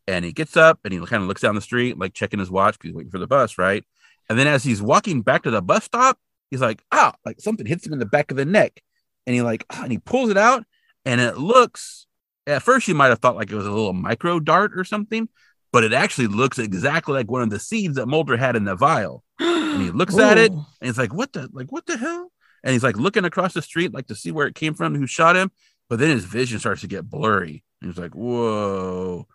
[0.08, 2.50] And he gets up and he kind of looks down the street, like checking his
[2.50, 3.84] watch because he's waiting for the bus, right?
[4.28, 6.18] And then as he's walking back to the bus stop,
[6.50, 8.82] he's like, ah, like something hits him in the back of the neck.
[9.26, 10.64] And he like, ah, and he pulls it out,
[11.04, 12.06] and it looks
[12.46, 15.28] at first you might have thought like it was a little micro dart or something,
[15.70, 18.74] but it actually looks exactly like one of the seeds that Mulder had in the
[18.74, 19.22] vial.
[19.38, 22.32] And he looks at it and he's like, What the like what the hell?
[22.64, 25.06] And he's like looking across the street like to see where it came from, who
[25.06, 25.50] shot him.
[25.88, 27.64] But then his vision starts to get blurry.
[27.80, 29.26] And he's like, Whoa.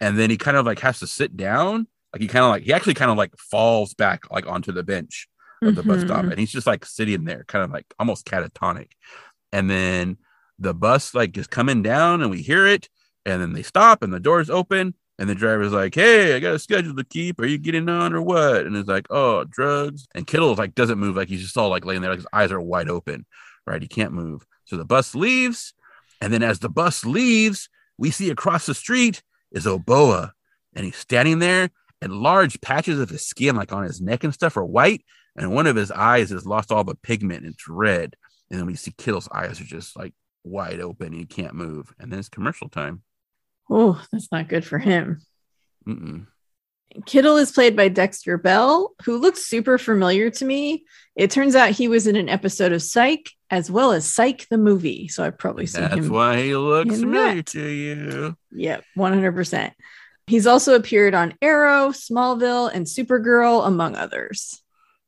[0.00, 1.86] And then he kind of like has to sit down.
[2.12, 4.82] Like he kind of like he actually kind of like falls back like onto the
[4.82, 5.28] bench
[5.62, 5.90] of the mm-hmm.
[5.90, 6.20] bus stop.
[6.22, 6.30] Mm-hmm.
[6.30, 8.92] And he's just like sitting there, kind of like almost catatonic.
[9.52, 10.18] And then
[10.58, 12.88] the bus like is coming down and we hear it.
[13.24, 14.94] And then they stop and the doors open.
[15.18, 17.40] And the driver's like, Hey, I got a schedule to keep.
[17.40, 18.66] Are you getting on or what?
[18.66, 20.06] And it's like, Oh, drugs.
[20.14, 21.16] And Kittle's like, doesn't move.
[21.16, 23.26] Like he's just all like laying there, like his eyes are wide open,
[23.66, 23.82] right?
[23.82, 24.46] He can't move.
[24.64, 25.74] So the bus leaves.
[26.20, 30.32] And then as the bus leaves, we see across the street is Oboa.
[30.74, 31.70] And he's standing there,
[32.02, 35.02] and large patches of his skin, like on his neck and stuff, are white
[35.36, 38.16] and one of his eyes has lost all the pigment and it's red.
[38.50, 41.12] And then we see Kittle's eyes are just like wide open.
[41.12, 41.92] He can't move.
[41.98, 43.02] And then it's commercial time.
[43.70, 45.22] Oh, that's not good for him.
[45.86, 46.26] Mm-mm.
[47.04, 50.84] Kittle is played by Dexter Bell, who looks super familiar to me.
[51.14, 54.56] It turns out he was in an episode of Psych as well as Psych the
[54.56, 55.08] movie.
[55.08, 56.00] So I've probably seen That's him.
[56.02, 57.46] That's why he looks familiar that.
[57.46, 58.36] to you.
[58.52, 59.72] Yep, 100%.
[60.26, 64.62] He's also appeared on Arrow, Smallville, and Supergirl, among others.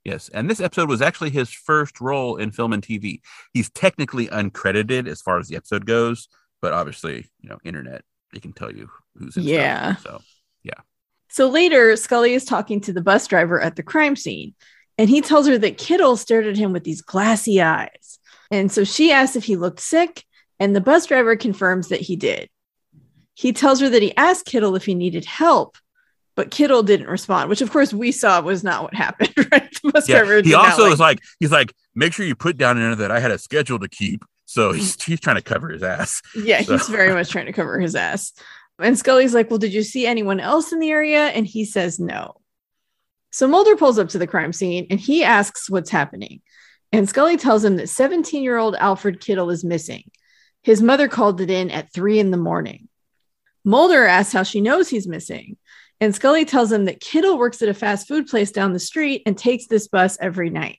[0.05, 3.21] Yes, and this episode was actually his first role in film and TV.
[3.53, 6.29] He's technically uncredited as far as the episode goes,
[6.63, 9.97] but obviously, you know, internet they can tell you who's in yeah.
[9.97, 10.23] Stuff, so
[10.63, 10.81] yeah.
[11.29, 14.55] So later, Scully is talking to the bus driver at the crime scene,
[14.97, 18.19] and he tells her that Kittle stared at him with these glassy eyes.
[18.51, 20.25] And so she asks if he looked sick,
[20.59, 22.49] and the bus driver confirms that he did.
[23.35, 25.77] He tells her that he asked Kittle if he needed help,
[26.35, 29.69] but Kittle didn't respond, which of course we saw was not what happened, right?
[29.83, 32.57] The bus yeah, driver he also like, was like, he's like, make sure you put
[32.57, 34.25] down in there that I had a schedule to keep.
[34.49, 36.23] So he's, he's trying to cover his ass.
[36.35, 36.79] Yeah, so.
[36.79, 38.33] he's very much trying to cover his ass.
[38.79, 41.27] And Scully's like, well, did you see anyone else in the area?
[41.27, 42.37] And he says no.
[43.31, 46.41] So Mulder pulls up to the crime scene and he asks what's happening.
[46.93, 50.11] And Scully tells him that 17 year old Alfred Kittle is missing.
[50.63, 52.89] His mother called it in at three in the morning.
[53.67, 55.59] Mulder asks how she knows he's missing.
[56.01, 59.25] And Scully tells him that Kittle works at a fast food place down the street
[59.27, 60.79] and takes this bus every night.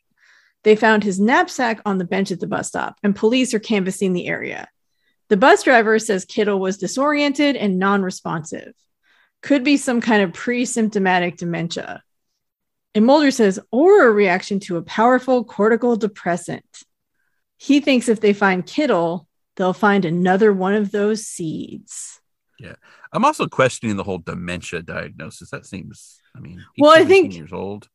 [0.63, 4.13] They found his knapsack on the bench at the bus stop, and police are canvassing
[4.13, 4.67] the area.
[5.29, 8.73] The bus driver says Kittle was disoriented and non responsive.
[9.41, 12.03] Could be some kind of pre symptomatic dementia.
[12.95, 16.65] And Mulder says, or a reaction to a powerful cortical depressant.
[17.57, 22.19] He thinks if they find Kittle, they'll find another one of those seeds.
[22.59, 22.75] Yeah.
[23.13, 25.51] I'm also questioning the whole dementia diagnosis.
[25.51, 27.87] That seems, I mean, well, I think years old.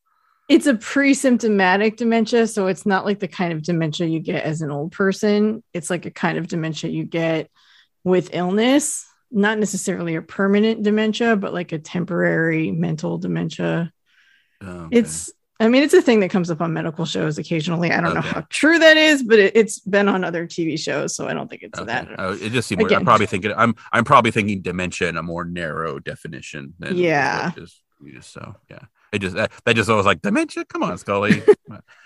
[0.49, 4.61] It's a pre-symptomatic dementia, so it's not like the kind of dementia you get as
[4.61, 5.63] an old person.
[5.73, 7.51] It's like a kind of dementia you get
[8.05, 13.91] with illness, not necessarily a permanent dementia, but like a temporary mental dementia.
[14.61, 14.99] Oh, okay.
[14.99, 17.91] It's I mean, it's a thing that comes up on medical shows occasionally.
[17.93, 21.15] I don't know how true that is, but it, it's been on other TV shows,
[21.15, 21.87] so I don't think it's Okay.
[21.87, 22.09] that.
[22.19, 22.91] Oh, it just seemed weird.
[22.93, 23.05] I'm Again.
[23.07, 27.53] probably thinking I'm I'm probably thinking dementia in a more narrow definition than Yeah.
[27.57, 27.81] is.
[28.21, 28.81] So yeah,
[29.15, 30.65] it just that just was like dementia.
[30.67, 31.43] Come on, Scully.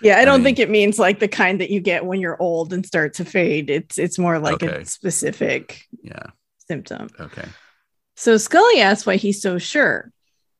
[0.01, 2.21] Yeah, I I don't mean- think it means like the kind that you get when
[2.21, 3.69] you're old and start to fade.
[3.69, 4.81] It's it's more like Okay.
[4.81, 6.27] a specific yeah.
[6.69, 7.09] symptom.
[7.19, 7.45] Okay.
[8.15, 10.11] So Scully asks why he's so sure,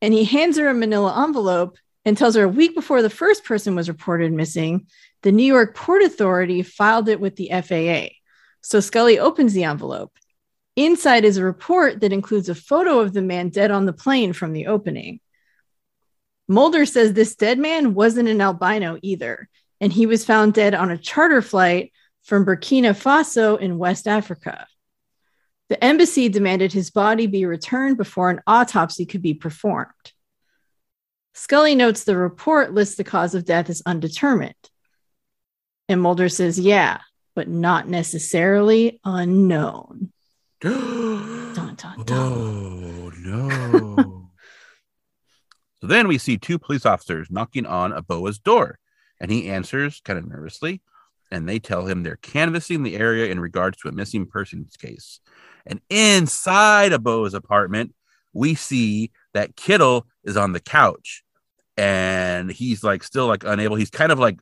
[0.02, 3.44] and he hands her a manila envelope and tells her a week before the first
[3.44, 4.86] person was reported missing,
[5.22, 8.14] the New York Port Authority filed it with the FAA.
[8.62, 10.12] So Scully opens the envelope.
[10.76, 14.32] Inside is a report that includes a photo of the man dead on the plane
[14.34, 15.20] from the opening.
[16.50, 19.48] Mulder says this dead man wasn't an albino either,
[19.80, 21.92] and he was found dead on a charter flight
[22.24, 24.66] from Burkina Faso in West Africa.
[25.68, 29.92] The embassy demanded his body be returned before an autopsy could be performed.
[31.34, 34.54] Scully notes the report lists the cause of death as undetermined.
[35.88, 36.98] And Mulder says, yeah,
[37.36, 40.10] but not necessarily unknown.
[40.60, 42.08] Dun, dun, dun.
[42.08, 44.09] Oh no.
[45.80, 48.78] So then we see two police officers knocking on Aboa's door,
[49.20, 50.82] and he answers kind of nervously,
[51.30, 55.20] and they tell him they're canvassing the area in regards to a missing persons case.
[55.66, 57.94] And inside Aboa's apartment,
[58.32, 61.22] we see that Kittle is on the couch
[61.76, 63.76] and he's like still like unable.
[63.76, 64.38] He's kind of like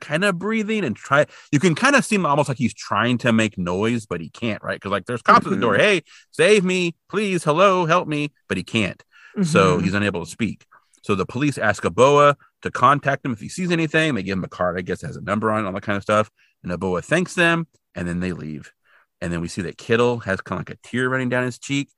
[0.00, 3.18] kind of breathing and try you can kind of see him almost like he's trying
[3.18, 4.76] to make noise, but he can't, right?
[4.76, 8.56] Because like there's cops at the door, hey, save me, please, hello, help me, but
[8.56, 9.02] he can't.
[9.42, 9.84] So Mhm.
[9.84, 10.64] he's unable to speak.
[11.02, 14.14] So the police ask Aboa to contact him if he sees anything.
[14.14, 15.96] They give him a card, I guess, has a number on it, all that kind
[15.96, 16.30] of stuff.
[16.62, 18.72] And Aboa thanks them, and then they leave.
[19.20, 21.58] And then we see that Kittle has kind of like a tear running down his
[21.58, 21.90] cheek.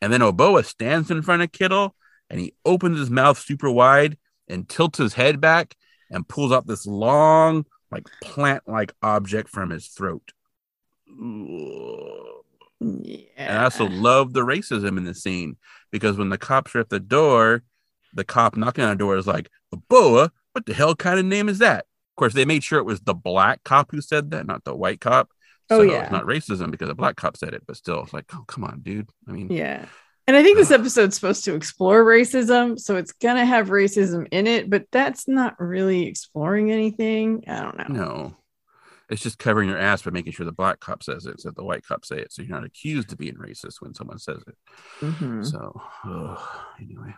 [0.00, 1.94] And then Oboa stands in front of Kittle
[2.28, 5.74] and he opens his mouth super wide and tilts his head back
[6.10, 10.32] and pulls out this long, like plant like object from his throat.
[11.08, 12.42] Ooh.
[12.80, 13.18] yeah.
[13.36, 15.56] And I also love the racism in the scene
[15.90, 17.62] because when the cops are at the door,
[18.14, 19.50] the cop knocking on the door is like,
[19.88, 21.80] Boa, what the hell kind of name is that?
[21.80, 24.74] Of course, they made sure it was the black cop who said that, not the
[24.74, 25.30] white cop.
[25.70, 26.02] Oh, So yeah.
[26.02, 28.64] It's not racism because the black cop said it, but still, it's like, oh, come
[28.64, 29.08] on, dude.
[29.28, 29.86] I mean, Yeah.
[30.26, 32.78] And I think this episode's supposed to explore racism.
[32.78, 37.44] So it's going to have racism in it, but that's not really exploring anything.
[37.46, 37.94] I don't know.
[37.94, 38.36] no.
[39.10, 41.54] It's just covering your ass by making sure the black cop says it instead of
[41.56, 42.32] the white cop say it.
[42.32, 44.54] So you're not accused of being racist when someone says it.
[45.02, 45.44] Mhm.
[45.44, 46.40] So, ugh,
[46.80, 47.14] anyway.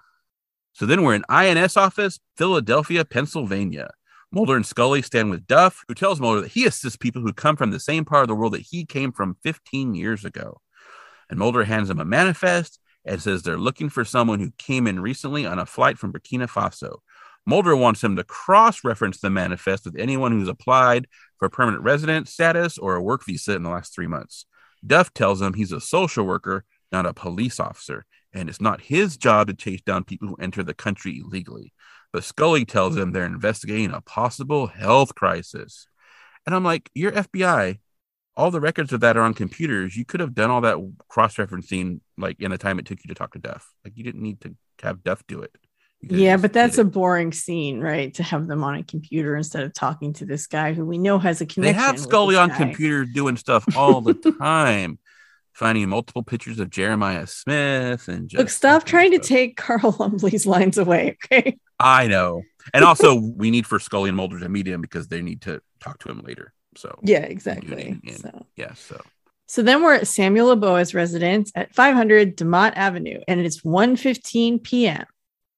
[0.77, 3.93] So then we're in INS office, Philadelphia, Pennsylvania.
[4.31, 7.57] Mulder and Scully stand with Duff, who tells Mulder that he assists people who come
[7.57, 10.61] from the same part of the world that he came from 15 years ago.
[11.31, 15.01] And Mulder hands him a manifest and says they're looking for someone who came in
[15.01, 16.99] recently on a flight from Burkina Faso.
[17.47, 21.07] Mulder wants him to cross reference the manifest with anyone who's applied
[21.39, 24.45] for permanent resident status or a work visa in the last three months.
[24.87, 28.05] Duff tells him he's a social worker, not a police officer,
[28.37, 31.73] and it's not his job to chase down people who enter the country illegally.
[32.13, 35.87] But Scully tells him they're investigating a possible health crisis.
[36.45, 37.79] And I'm like, you're FBI.
[38.37, 39.97] All the records of that are on computers.
[39.97, 40.77] You could have done all that
[41.09, 43.67] cross referencing like in the time it took you to talk to Duff.
[43.85, 45.57] Like you didn't need to have Duff do it.
[46.03, 48.13] Yeah, but that's a boring scene, right?
[48.15, 51.19] To have them on a computer instead of talking to this guy who we know
[51.19, 51.63] has a connection.
[51.63, 52.59] They have Scully on guy.
[52.59, 54.99] computers doing stuff all the time,
[55.57, 60.47] finding multiple pictures of Jeremiah Smith and just Look, stop trying to take Carl Lumbly's
[60.47, 61.57] lines away, okay?
[61.81, 62.43] I know.
[62.75, 65.61] And also, we need for Scully and Mulder to meet him because they need to
[65.81, 66.53] talk to him later.
[66.77, 67.99] So, Yeah, exactly.
[68.05, 68.47] in- So.
[68.57, 68.75] yeah.
[68.75, 69.01] So,
[69.47, 75.07] So then we're at Samuel Aboa's residence at 500 DeMott Avenue, and it's 1:15 p.m.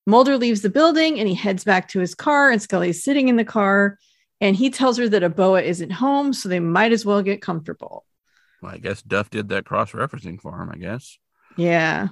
[0.07, 3.29] Mulder leaves the building and he heads back to his car, and Scully is sitting
[3.29, 3.99] in the car,
[4.41, 8.05] and he tells her that Aboa isn't home, so they might as well get comfortable.
[8.61, 11.19] Well, I guess Duff did that cross referencing for him, I guess.
[11.57, 12.09] Yeah.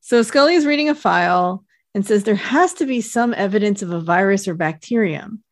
[0.00, 1.64] So Scully is reading a file
[1.94, 5.42] and says there has to be some evidence of a virus or bacterium.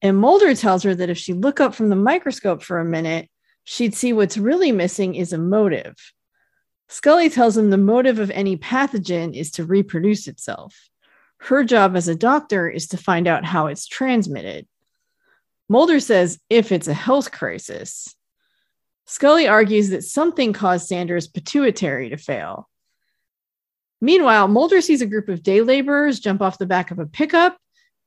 [0.00, 3.28] And Mulder tells her that if she look up from the microscope for a minute,
[3.64, 5.94] she'd see what's really missing is a motive.
[6.88, 10.88] Scully tells him the motive of any pathogen is to reproduce itself.
[11.38, 14.66] Her job as a doctor is to find out how it's transmitted.
[15.68, 18.14] Mulder says if it's a health crisis.
[19.08, 22.68] Scully argues that something caused Sanders' pituitary to fail.
[24.02, 27.56] Meanwhile, Mulder sees a group of day laborers jump off the back of a pickup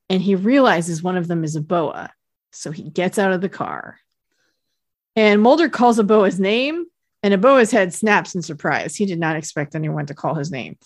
[0.08, 2.10] and he realizes one of them is Aboa.
[2.52, 3.98] So he gets out of the car.
[5.16, 6.86] And Mulder calls Aboa's name,
[7.24, 8.94] and Aboa's head snaps in surprise.
[8.94, 10.78] He did not expect anyone to call his name.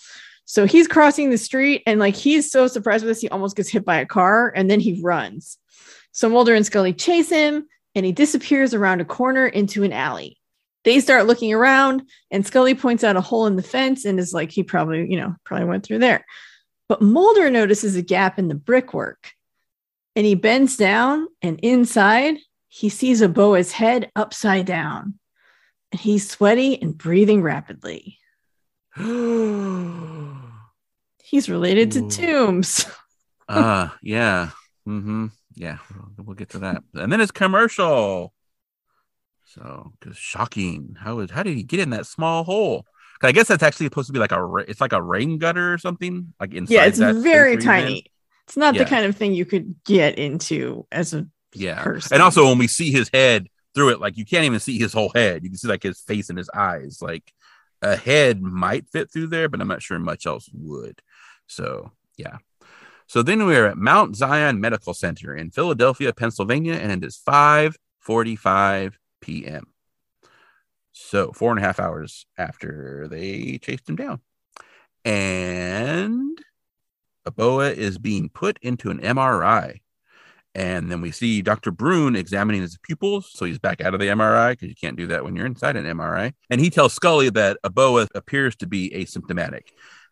[0.46, 3.68] So he's crossing the street and like he's so surprised with this, he almost gets
[3.68, 5.58] hit by a car and then he runs.
[6.12, 10.38] So Mulder and Scully chase him and he disappears around a corner into an alley.
[10.84, 14.32] They start looking around and Scully points out a hole in the fence and is
[14.32, 16.24] like, he probably, you know, probably went through there.
[16.88, 19.32] But Mulder notices a gap in the brickwork
[20.14, 22.36] and he bends down and inside
[22.68, 25.18] he sees Aboa's head upside down
[25.90, 28.18] and he's sweaty and breathing rapidly.
[31.24, 32.10] He's related to Ooh.
[32.10, 32.86] Tooms.
[33.48, 34.50] uh yeah.
[34.86, 35.26] Mm-hmm.
[35.56, 36.82] Yeah, we'll, we'll get to that.
[36.94, 38.32] And then it's commercial.
[39.44, 40.96] So, because shocking.
[41.00, 42.84] How is how did he get in that small hole?
[43.22, 45.78] I guess that's actually supposed to be like a it's like a rain gutter or
[45.78, 46.34] something.
[46.38, 46.74] Like inside.
[46.74, 47.60] yeah, it's very where he's in.
[47.64, 48.04] tiny.
[48.46, 48.84] It's not Yeah.
[48.84, 51.82] the kind of thing you could get into as a Yeah.
[51.82, 52.14] person.
[52.14, 54.92] And also when we see his head through it, like you can't even see his
[54.92, 55.42] whole head.
[55.42, 56.98] You can see like his face and his eyes.
[57.00, 57.32] Like
[57.82, 61.00] a head might fit through there, but I'm not sure much else would.
[61.46, 62.38] So yeah.
[63.06, 68.94] So then we're at Mount Zion Medical Center in Philadelphia, Pennsylvania, and it is 5:45
[69.20, 69.66] p.m.
[70.92, 74.20] So four and a half hours after they chased him down.
[75.04, 76.38] And
[77.26, 79.80] Aboa is being put into an MRI.
[80.54, 81.70] And then we see Dr.
[81.70, 83.30] Bruin examining his pupils.
[83.30, 85.76] So he's back out of the MRI because you can't do that when you're inside
[85.76, 86.32] an MRI.
[86.48, 89.64] And he tells Scully that Aboa appears to be asymptomatic.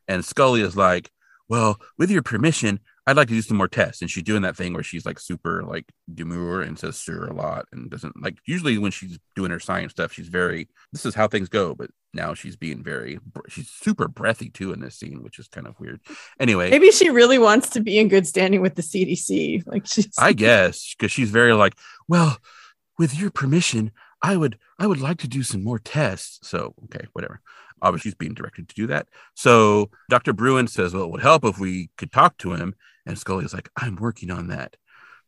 [0.06, 1.10] And Scully is like,
[1.48, 4.00] Well, with your permission, I'd like to do some more tests.
[4.00, 7.34] And she's doing that thing where she's like super like demure and says sir a
[7.34, 11.14] lot and doesn't like usually when she's doing her science stuff, she's very this is
[11.14, 11.74] how things go.
[11.74, 13.18] But now she's being very
[13.48, 16.00] she's super breathy too in this scene, which is kind of weird.
[16.40, 19.66] Anyway, maybe she really wants to be in good standing with the CDC.
[19.66, 21.74] Like she's I guess because she's very like,
[22.08, 22.38] well,
[22.98, 23.92] with your permission,
[24.22, 26.48] I would I would like to do some more tests.
[26.48, 27.42] So okay, whatever.
[27.84, 29.08] Obviously, she's being directed to do that.
[29.34, 30.32] So Dr.
[30.32, 32.74] Bruin says, well, it would help if we could talk to him.
[33.06, 34.76] And Scully is like, I'm working on that.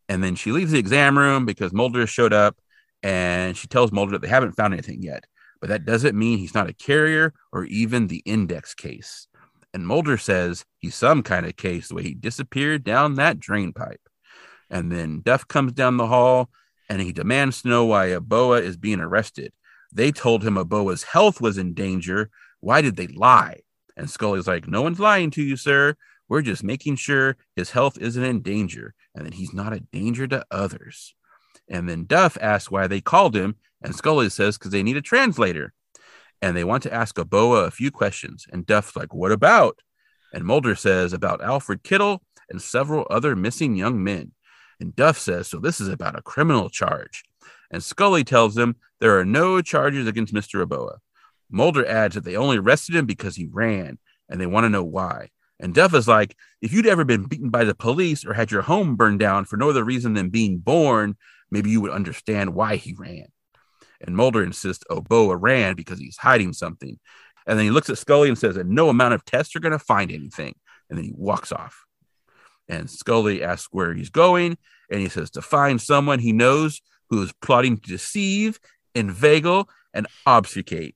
[0.09, 2.57] And then she leaves the exam room because Mulder showed up
[3.03, 5.25] and she tells Mulder that they haven't found anything yet.
[5.61, 9.27] But that doesn't mean he's not a carrier or even the index case.
[9.75, 13.73] And Mulder says he's some kind of case the way he disappeared down that drain
[13.73, 14.01] pipe.
[14.71, 16.49] And then Duff comes down the hall
[16.89, 19.53] and he demands to know why Aboa is being arrested.
[19.93, 22.31] They told him Aboa's health was in danger.
[22.67, 23.61] Why did they lie?
[23.97, 25.95] And Scully's like, No one's lying to you, sir.
[26.29, 30.27] We're just making sure his health isn't in danger and that he's not a danger
[30.27, 31.15] to others.
[31.69, 35.01] And then Duff asks why they called him, and Scully says because they need a
[35.01, 35.75] translator.
[36.43, 38.47] And they want to ask Aboa a few questions.
[38.51, 39.79] And Duff's like, What about?
[40.33, 44.33] And Mulder says about Alfred Kittle and several other missing young men.
[44.81, 47.23] And Duff says, So this is about a criminal charge.
[47.71, 50.67] And Scully tells them there are no charges against Mr.
[50.67, 50.97] Aboa.
[51.51, 54.85] Mulder adds that they only arrested him because he ran and they want to know
[54.85, 55.31] why.
[55.59, 58.63] And Duff is like, if you'd ever been beaten by the police or had your
[58.63, 61.17] home burned down for no other reason than being born,
[61.51, 63.27] maybe you would understand why he ran.
[64.01, 66.99] And Mulder insists Oboa ran because he's hiding something.
[67.47, 69.73] And then he looks at Scully and says, that no amount of tests are going
[69.73, 70.55] to find anything.
[70.91, 71.85] And then he walks off.
[72.69, 74.59] And Scully asks where he's going.
[74.91, 78.59] And he says to find someone he knows who is plotting to deceive,
[78.95, 80.96] inveigle, and obfuscate.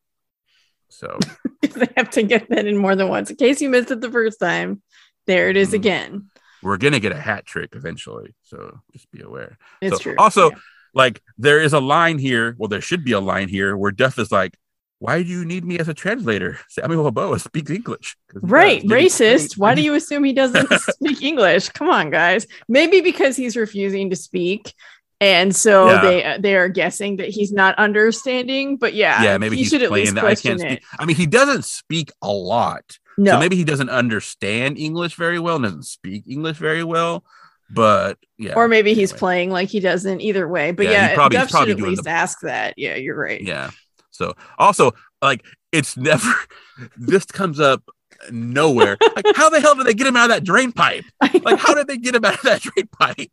[0.90, 1.18] So
[1.62, 3.30] they have to get that in more than once.
[3.30, 4.82] In case you missed it the first time,
[5.26, 5.74] there it is Mhm.
[5.74, 6.30] again.
[6.62, 8.34] we're going to get a hat trick eventually.
[8.42, 9.56] So just be aware.
[9.80, 10.14] It's So, true.
[10.18, 10.56] Also, Yeah.
[10.92, 12.54] like there is a line here.
[12.58, 14.58] Well, there should be a line here where Duff is like,
[14.98, 18.14] "Why do you need me as a translator?" Samuel Boa speaks English.
[18.34, 19.56] Right, racist.
[19.56, 21.70] Why do you assume he doesn't speak English?
[21.70, 22.46] Come on, guys.
[22.68, 24.74] Maybe because he's refusing to speak,
[25.20, 26.00] and so Yeah.
[26.02, 28.76] they uh, they are guessing that he's not understanding.
[28.76, 30.82] But yeah, Yeah, maybe he should at least that I question can't it.
[30.84, 31.00] speak.
[31.00, 35.38] I mean, he doesn't speak a lot, No, so maybe he doesn't understand English very
[35.38, 37.24] well and doesn't speak English very well.
[37.72, 40.20] But yeah, or maybe he's playing like he doesn't.
[40.20, 42.74] Either way, but Yeah, yeah, he probably- Duff probably should at least the- ask that.
[42.76, 43.40] Yeah, you're right.
[43.40, 43.70] Yeah.
[44.10, 44.90] So also,
[45.22, 46.28] like, it's never.
[46.96, 47.82] this comes up
[48.30, 48.96] nowhere.
[49.14, 51.04] Like, how the hell did they get him out of that drain pipe?
[51.44, 53.30] Like, how did they get him out of that drain pipe?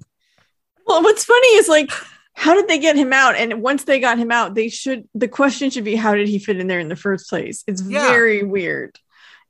[0.88, 1.92] Well, what's funny is like,
[2.34, 3.36] how did they get him out?
[3.36, 5.08] And once they got him out, they should.
[5.14, 7.64] The question should be, how did he fit in there in the first place?
[7.68, 8.08] It's Yeah.
[8.08, 8.98] very weird.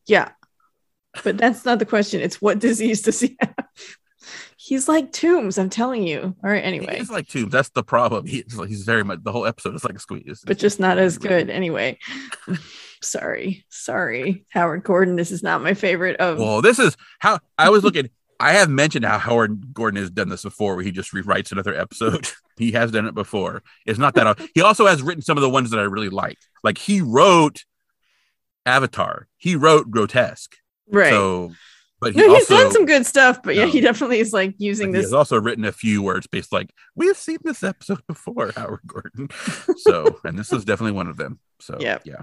[0.07, 0.29] Yeah,
[1.23, 2.21] but that's not the question.
[2.21, 3.53] It's what disease does he have?
[4.57, 5.57] He's like Tooms.
[5.57, 6.35] I'm telling you.
[6.43, 6.63] All right.
[6.63, 7.51] Anyway, He's like Tooms.
[7.51, 8.25] That's the problem.
[8.25, 10.43] He's like, he's very much the whole episode is like a squeeze.
[10.45, 11.49] but just not as good.
[11.49, 11.97] Anyway,
[13.01, 15.15] sorry, sorry, Howard Gordon.
[15.15, 16.39] This is not my favorite of.
[16.39, 18.09] Well, this is how I was looking.
[18.39, 21.73] I have mentioned how Howard Gordon has done this before, where he just rewrites another
[21.75, 22.27] episode.
[22.57, 23.63] he has done it before.
[23.85, 24.39] It's not that.
[24.53, 26.37] He also has written some of the ones that I really like.
[26.63, 27.65] Like he wrote
[28.65, 29.27] Avatar.
[29.37, 30.55] He wrote Grotesque.
[30.89, 31.09] Right.
[31.09, 31.51] So,
[31.99, 34.53] but he no, he's also done some good stuff, but yeah, he definitely is like
[34.59, 35.05] using this.
[35.05, 38.81] He's also written a few words based like we have seen this episode before, Howard
[38.85, 39.29] Gordon.
[39.77, 41.39] So, and this is definitely one of them.
[41.59, 42.03] So, Yep.
[42.05, 42.21] yeah.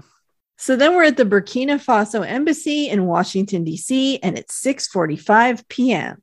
[0.57, 4.19] So then we're at the Burkina Faso embassy in Washington D.C.
[4.19, 6.21] and it's 6:45 p.m.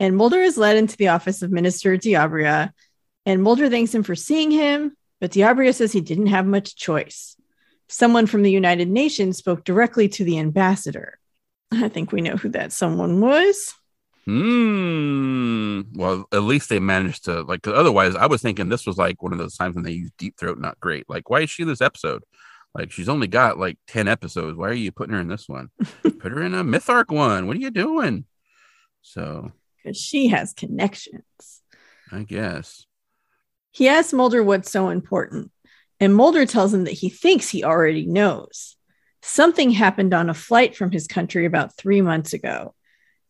[0.00, 2.72] And Mulder is led into the office of Minister Diabria,
[3.26, 7.36] and Mulder thanks him for seeing him, but Diabria says he didn't have much choice.
[7.88, 11.18] Someone from the United Nations spoke directly to the ambassador.
[11.72, 13.74] I think we know who that someone was.
[14.24, 15.80] Hmm.
[15.94, 17.66] Well, at least they managed to like.
[17.66, 20.36] Otherwise, I was thinking this was like one of those times when they use deep
[20.38, 20.58] throat.
[20.58, 21.08] Not great.
[21.08, 22.22] Like, why is she in this episode?
[22.74, 24.56] Like, she's only got like ten episodes.
[24.56, 25.70] Why are you putting her in this one?
[26.02, 27.46] Put her in a myth arc one.
[27.46, 28.24] What are you doing?
[29.02, 29.52] So,
[29.82, 31.62] Because she has connections.
[32.12, 32.86] I guess.
[33.70, 35.50] He asks Mulder what's so important,
[36.00, 38.76] and Mulder tells him that he thinks he already knows.
[39.22, 42.74] Something happened on a flight from his country about three months ago.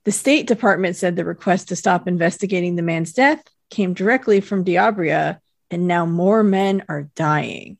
[0.04, 4.64] The State Department said the request to stop investigating the man's death came directly from
[4.64, 7.78] Diabria, and now more men are dying.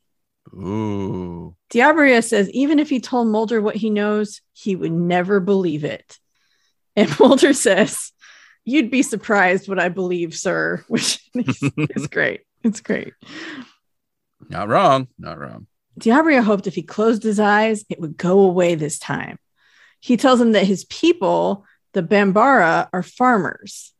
[0.53, 1.55] Ooh.
[1.71, 6.17] Diabria says even if he told Mulder what he knows, he would never believe it.
[6.95, 8.11] And Mulder says,
[8.65, 12.41] You'd be surprised what I believe, sir, which is, is great.
[12.63, 13.13] It's great.
[14.49, 15.07] Not wrong.
[15.17, 15.67] Not wrong.
[15.99, 19.37] Diabria hoped if he closed his eyes, it would go away this time.
[19.99, 23.93] He tells him that his people, the Bambara, are farmers.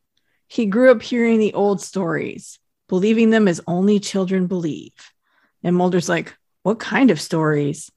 [0.47, 4.93] He grew up hearing the old stories, believing them as only children believe.
[5.63, 7.91] And Mulder's like, What kind of stories?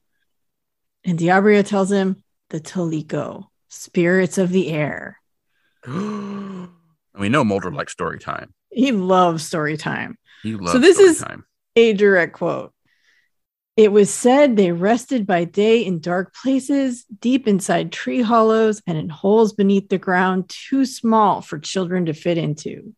[1.05, 5.19] And Diabria tells him, The Teliko, spirits of the air.
[5.87, 8.53] we know Mulder likes story time.
[8.71, 10.17] He loves story time.
[10.41, 11.45] He loves So this is- time.
[11.75, 12.73] a direct quote.
[13.75, 18.99] It was said they rested by day in dark places, deep inside tree hollows, and
[18.99, 22.93] in holes beneath the ground too small for children to fit into.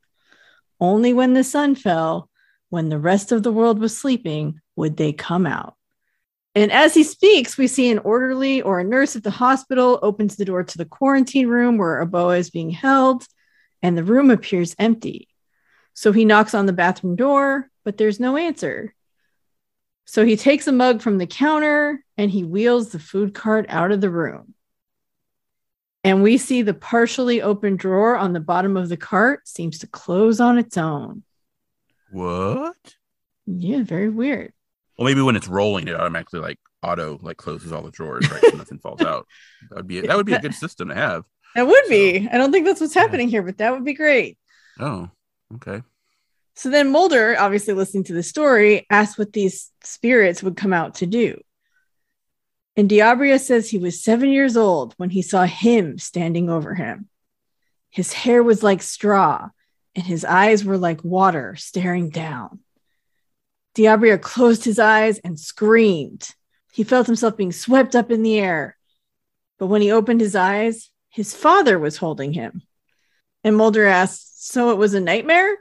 [0.82, 2.30] Only when the sun fell,
[2.76, 5.78] when the rest of the world was sleeping, would they come out.
[6.54, 10.36] And as he speaks, we see an orderly or a nurse at the hospital opens
[10.36, 13.26] the door to the quarantine room where Aboa is being held,
[13.82, 15.30] and the room appears empty.
[15.94, 18.94] So he knocks on the bathroom door, but there's no answer.
[20.04, 23.92] So he takes a mug from the counter and he wheels the food cart out
[23.92, 24.54] of the room.
[26.04, 29.88] And we see the partially open drawer on the bottom of the cart seems to
[29.88, 31.24] close on its own.
[32.16, 32.96] What?
[33.46, 34.54] Yeah, very weird.
[34.98, 38.42] Well, maybe when it's rolling, it automatically like auto like closes all the drawers, right?
[38.42, 39.28] so nothing falls out.
[39.70, 41.26] That would be that would be a good system to have.
[41.56, 42.28] That would be.
[42.32, 44.38] I don't think that's what's happening here, but that would be great.
[44.80, 45.10] Oh,
[45.56, 45.84] okay.
[46.56, 50.96] So then Mulder, obviously listening to the story, asks what these spirits would come out
[50.96, 51.42] to do.
[52.78, 57.10] And Diabria says he was seven years old when he saw him standing over him.
[57.90, 59.50] His hair was like straw,
[59.96, 62.60] and his eyes were like water staring down.
[63.76, 66.30] Diabria closed his eyes and screamed.
[66.72, 68.78] He felt himself being swept up in the air.
[69.60, 72.62] But when he opened his eyes, his father was holding him.
[73.44, 75.58] And Mulder asked, So it was a nightmare?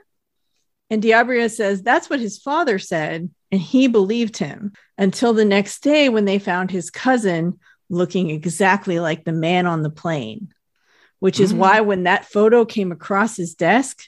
[0.89, 5.81] And Diabria says that's what his father said, and he believed him until the next
[5.81, 7.59] day when they found his cousin
[7.89, 10.53] looking exactly like the man on the plane,
[11.19, 11.57] which is Mm.
[11.57, 14.03] why when that photo came across his desk,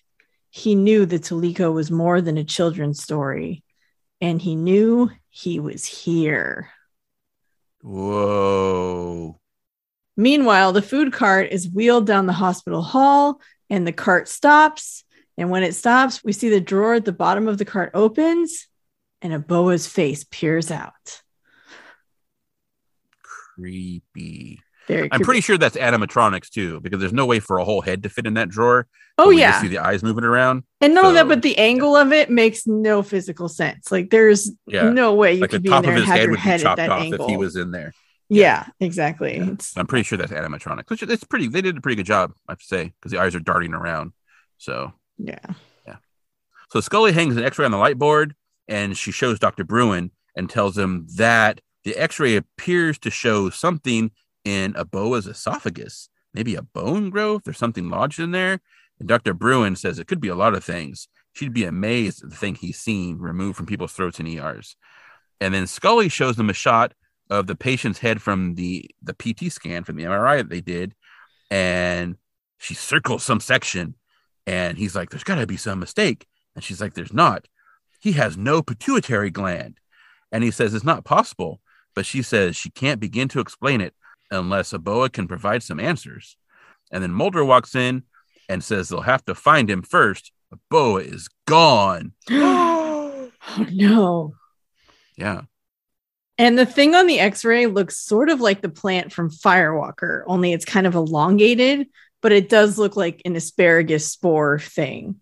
[0.50, 3.64] he knew that Teliko was more than a children's story,
[4.22, 6.72] and he knew he was here.
[7.82, 9.40] Whoa.
[10.16, 13.40] Meanwhile, the food cart is wheeled down the hospital hall
[13.70, 15.04] and the cart stops.
[15.38, 18.68] And when it stops, we see the drawer at the bottom of the cart opens
[19.22, 21.22] and Aboa's face peers out.
[23.22, 24.60] Creepy.
[24.88, 28.04] Very I'm pretty sure that's animatronics too, because there's no way for a whole head
[28.04, 28.88] to fit in that drawer.
[29.18, 29.60] Oh, yeah.
[29.62, 30.64] see the eyes moving around.
[30.80, 33.92] And not only that, but the angle of it makes no physical sense.
[33.92, 34.90] Like there's Yeah.
[34.90, 36.60] no way you like could be in there of and his have head your head
[36.62, 37.26] at chopped that off angle.
[37.26, 37.94] if he was in there.
[38.30, 39.38] yeah, exactly.
[39.38, 39.50] Yeah.
[39.52, 41.48] It's I'm pretty sure that's animatronics, which it's pretty.
[41.48, 43.74] They did a pretty good job, I have to say, because the eyes are darting
[43.74, 44.14] around.
[44.58, 45.40] So, yeah,
[45.86, 45.96] yeah.
[46.72, 48.36] so Scully hangs an X-ray on the light board,
[48.68, 54.12] and she shows Doctor Bruin and tells him that the X-ray appears to show something
[54.48, 58.62] in Aboa's esophagus, maybe a bone growth or something lodged in there.
[59.00, 59.34] And Dr.
[59.34, 61.10] Bruin says it could be a lot of things.
[61.34, 64.76] She'd be amazed at the thing he's seen removed from people's throats and ERs.
[65.42, 66.94] And then Scully shows them a shot
[67.30, 70.96] of the patient's head from the the PT scan from the MRI that they did,
[71.52, 72.16] and
[72.58, 73.96] she circles some section,
[74.48, 76.26] and he's like, "There's got to be some mistake,"
[76.56, 77.48] and she's like, "There's not.
[78.00, 79.80] He has no pituitary gland,"
[80.32, 81.62] and he says it's not possible,
[81.94, 83.94] but she says she can't begin to explain it.
[84.32, 86.38] Unless Aboa can provide some answers.
[86.92, 88.04] And then Mulder walks in
[88.50, 90.32] and says they'll have to find him first.
[90.54, 92.14] Aboa is gone.
[92.32, 93.32] oh
[93.72, 94.36] no.
[95.18, 95.42] Yeah.
[96.38, 100.24] And the thing on the x ray looks sort of like the plant from Firewalker,
[100.28, 101.88] only it's kind of elongated,
[102.22, 105.16] but it does look like an asparagus spore thing.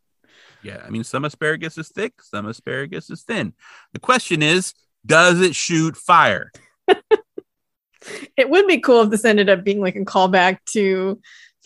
[0.61, 0.83] Yeah.
[0.85, 3.53] I mean, some asparagus is thick, some asparagus is thin.
[3.93, 4.73] The question is,
[5.05, 6.51] does it shoot fire?
[8.37, 11.19] It would be cool if this ended up being like a callback to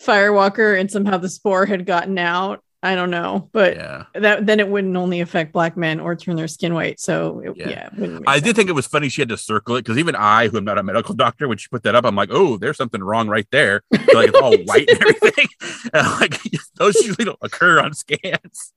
[0.04, 2.62] Firewalker and somehow the spore had gotten out.
[2.82, 4.04] I don't know, but Yeah.
[4.14, 6.98] that then it wouldn't only affect black men or turn their skin white.
[6.98, 7.68] So it, Yeah.
[7.68, 10.14] yeah, it I did think it was funny she had to circle it because even
[10.16, 12.56] I, who am not a medical doctor, when she put that up, I'm like, oh,
[12.56, 13.82] there's something wrong right there.
[13.92, 15.48] So, like it's all white and everything.
[15.92, 16.40] And I'm like
[16.76, 18.72] those usually don't occur on scans.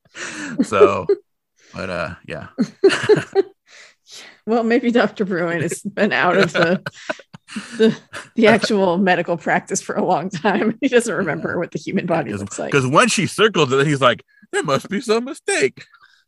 [0.64, 1.06] So,
[1.74, 2.48] but uh, yeah,
[4.46, 5.24] Well, maybe Dr.
[5.26, 6.84] Bruin has been out of the
[7.78, 7.98] the
[8.36, 10.78] the actual medical practice for a long time.
[10.82, 12.72] He doesn't remember what the human body looks like.
[12.72, 15.86] because when she circled it, he's like, there must be some mistake.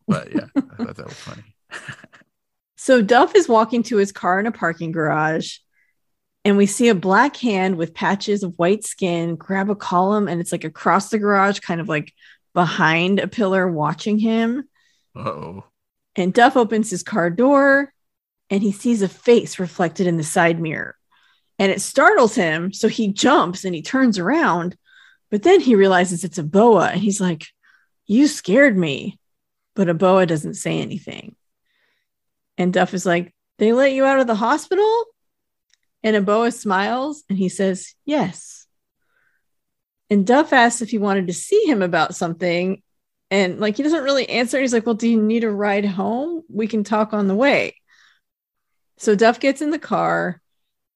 [0.08, 1.44] But yeah, I thought that was funny.
[2.78, 5.58] So Duff is walking to his car in a parking garage,
[6.44, 10.40] and we see a black hand with patches of white skin grab a column, and
[10.40, 12.14] it's like across the garage, kind of like
[12.54, 14.70] behind a pillar, watching him.
[15.16, 15.64] Oh,
[16.16, 17.92] And Duff opens his car door,
[18.52, 20.96] and he sees a face reflected in the side mirror,
[21.60, 22.74] and it startles him.
[22.74, 24.78] So he jumps and he turns around,
[25.32, 27.46] but then he realizes it's Aboa, and he's like,
[28.08, 29.20] "You scared me,"
[29.76, 31.36] but Aboa doesn't say anything.
[32.58, 35.06] And Duff is like, They let you out of the hospital?
[36.04, 38.68] And Aboa smiles and he says, Yes.
[40.10, 42.82] And Duff asks if he wanted to see him about something.
[43.32, 44.60] And like he doesn't really answer.
[44.60, 46.44] He's like, Well, do you need a ride home?
[46.50, 47.76] We can talk on the way.
[48.98, 50.42] So Duff gets in the car,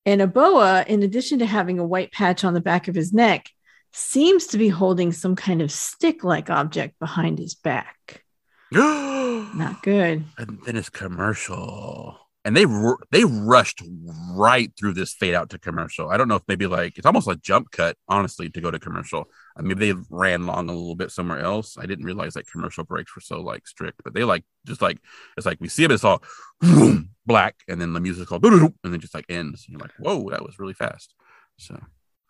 [0.06, 3.50] and Aboa, in addition to having a white patch on the back of his neck,
[3.92, 8.24] seems to be holding some kind of stick like object behind his back.
[8.72, 10.24] and Not good.
[10.38, 12.18] then it's commercial,
[12.50, 12.66] and they
[13.12, 13.84] they rushed
[14.32, 16.10] right through this fade out to commercial.
[16.10, 18.80] I don't know if maybe like it's almost like jump cut, honestly, to go to
[18.80, 19.30] commercial.
[19.56, 21.78] Uh, I mean, they ran long a little bit somewhere else.
[21.78, 24.98] I didn't realize that commercial breaks were so like strict, but they like just like
[25.38, 26.24] it's like we see it, it's all
[26.60, 29.66] boom, black, and then the music all and then just like ends.
[29.68, 31.14] And you're like, whoa, that was really fast.
[31.58, 31.80] So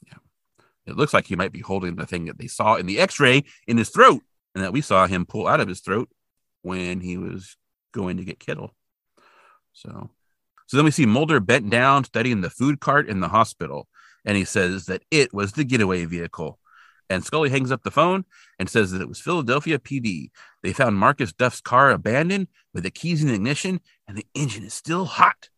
[0.06, 0.18] yeah,
[0.86, 3.46] it looks like he might be holding the thing that they saw in the X-ray
[3.68, 4.22] in his throat,
[4.54, 6.10] and that we saw him pull out of his throat
[6.62, 7.56] when he was
[7.94, 8.76] going to get Kittle.
[9.80, 10.10] So,
[10.68, 13.88] so then we see Mulder bent down studying the food cart in the hospital,
[14.26, 16.60] and he says that it was the getaway vehicle.
[17.10, 18.26] And Scully hangs up the phone
[18.60, 20.30] and says that it was Philadelphia PD.
[20.62, 24.64] They found Marcus Duff's car abandoned with the keys in the ignition, and the engine
[24.64, 25.50] is still hot.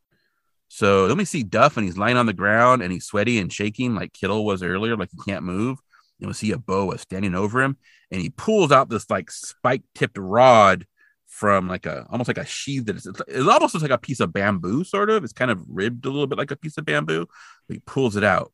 [0.68, 3.52] So then we see Duff, and he's lying on the ground, and he's sweaty and
[3.52, 5.80] shaking like Kittle was earlier, like he can't move.
[6.20, 7.76] And we see Aboa standing over him,
[8.12, 10.86] and he pulls out this like spike tipped rod
[11.32, 14.34] from like a almost like a sheath that is it's almost like a piece of
[14.34, 15.24] bamboo, sort of.
[15.24, 17.26] It's kind of ribbed a little bit like a piece of bamboo.
[17.68, 18.52] But he pulls it out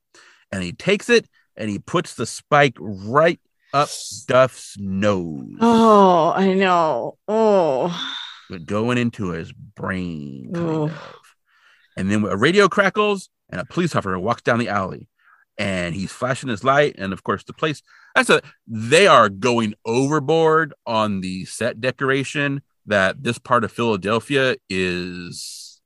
[0.51, 3.39] and he takes it and he puts the spike right
[3.73, 3.89] up
[4.27, 7.17] Duff's nose, Oh, I know.
[7.27, 8.15] Oh,
[8.49, 10.51] but going into his brain.
[10.55, 10.91] Oh.
[11.97, 15.09] And then a radio crackles and a police officer walks down the alley
[15.57, 16.95] and he's flashing his light.
[16.97, 17.81] And of course, the place
[18.15, 24.55] that's a they are going overboard on the set decoration that this part of Philadelphia
[24.69, 25.81] is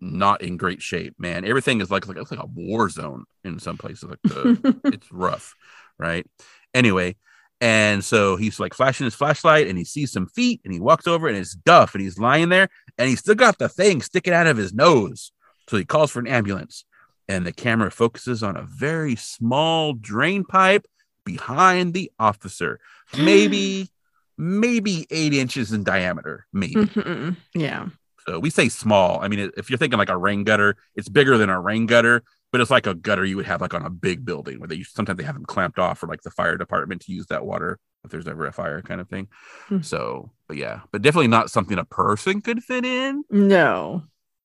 [0.00, 1.44] not in great shape, man.
[1.44, 4.04] Everything is like like it's like a war zone in some places.
[4.04, 5.54] Like the, it's rough,
[5.98, 6.26] right?
[6.74, 7.16] Anyway,
[7.60, 11.06] and so he's like flashing his flashlight and he sees some feet and he walks
[11.06, 14.32] over and it's Duff and he's lying there and he's still got the thing sticking
[14.32, 15.32] out of his nose.
[15.68, 16.84] So he calls for an ambulance
[17.28, 20.86] and the camera focuses on a very small drain pipe
[21.24, 22.80] behind the officer,
[23.16, 23.90] maybe
[24.38, 26.74] maybe eight inches in diameter, maybe.
[26.76, 27.36] Mhm.
[27.54, 27.88] yeah.
[28.26, 29.20] So we say small.
[29.20, 32.22] I mean, if you're thinking like a rain gutter, it's bigger than a rain gutter,
[32.52, 34.82] but it's like a gutter you would have like on a big building where they
[34.82, 37.78] sometimes they have them clamped off for like the fire department to use that water
[38.04, 39.28] if there's ever a fire kind of thing.
[39.68, 39.80] Hmm.
[39.80, 43.24] So, but yeah, but definitely not something a person could fit in.
[43.30, 44.04] No.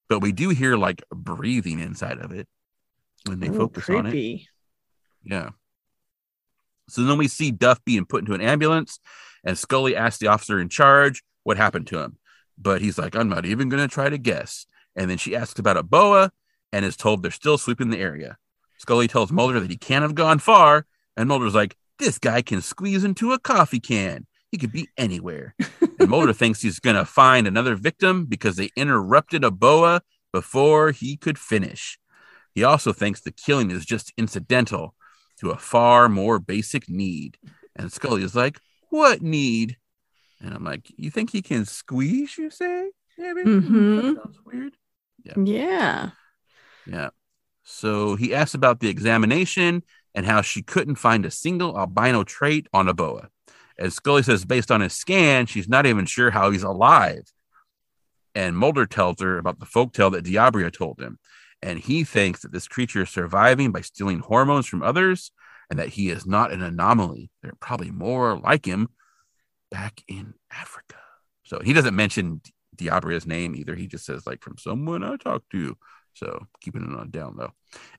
[0.10, 2.48] But we do hear like breathing inside of it
[3.28, 4.12] when they Ooh, focus on it.
[4.12, 4.48] creepy.
[5.24, 5.50] Yeah.
[6.90, 9.00] So then we see Duff being put into an ambulance,
[9.44, 12.18] and Scully asks the officer in charge what happened to him.
[12.58, 14.66] But he's like, I'm not even going to try to guess.
[14.96, 16.30] And then she asks about Aboa
[16.72, 18.38] and is told they're still sweeping the area.
[18.78, 20.86] Scully tells Mulder that he can't have gone far.
[21.18, 24.28] And Mulder's like, This guy can squeeze into a coffee can.
[24.52, 25.56] He could be anywhere.
[26.00, 31.18] and Mulder thinks he's going to find another victim because they interrupted Aboa before he
[31.18, 31.98] could finish.
[32.54, 34.94] He also thinks the killing is just incidental
[35.40, 37.38] to a far more basic need.
[37.76, 38.60] And Scully is like,
[38.94, 39.78] What need?
[40.40, 42.92] And I'm like, You think he can squeeze, you say?
[43.18, 43.50] Yeah, maybe.
[43.50, 44.14] Mhm.
[44.14, 44.78] That sounds weird.
[45.24, 46.12] Yeah.
[46.86, 47.10] Yeah.
[47.64, 49.82] So he asks about the examination
[50.14, 53.30] and how she couldn't find a single albino trait on Aboa.
[53.80, 57.24] And Scully says, based on his scan, she's not even sure how he's alive.
[58.36, 61.18] And Mulder tells her about the folktale that Diabria told him.
[61.64, 65.32] And he thinks that this creature is surviving by stealing hormones from others
[65.70, 67.30] and that he is not an anomaly.
[67.42, 68.90] There are probably more like him
[69.72, 70.96] back in Africa.
[71.44, 72.42] So he doesn't mention
[72.76, 73.76] Diabria's name either.
[73.76, 75.78] He just says, like, from someone I talked to.
[76.14, 77.52] So keeping it on down low.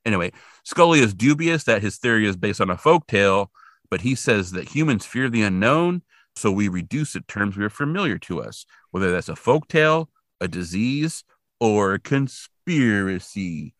[0.05, 0.33] Anyway,
[0.65, 3.51] Scully is dubious that his theory is based on a folk tale,
[3.91, 6.03] but he says that humans fear the unknown,
[6.37, 10.11] so we reduce it terms we are familiar to us, whether that's a folk tale,
[10.41, 11.25] a disease,
[11.61, 13.75] or a conspiracy.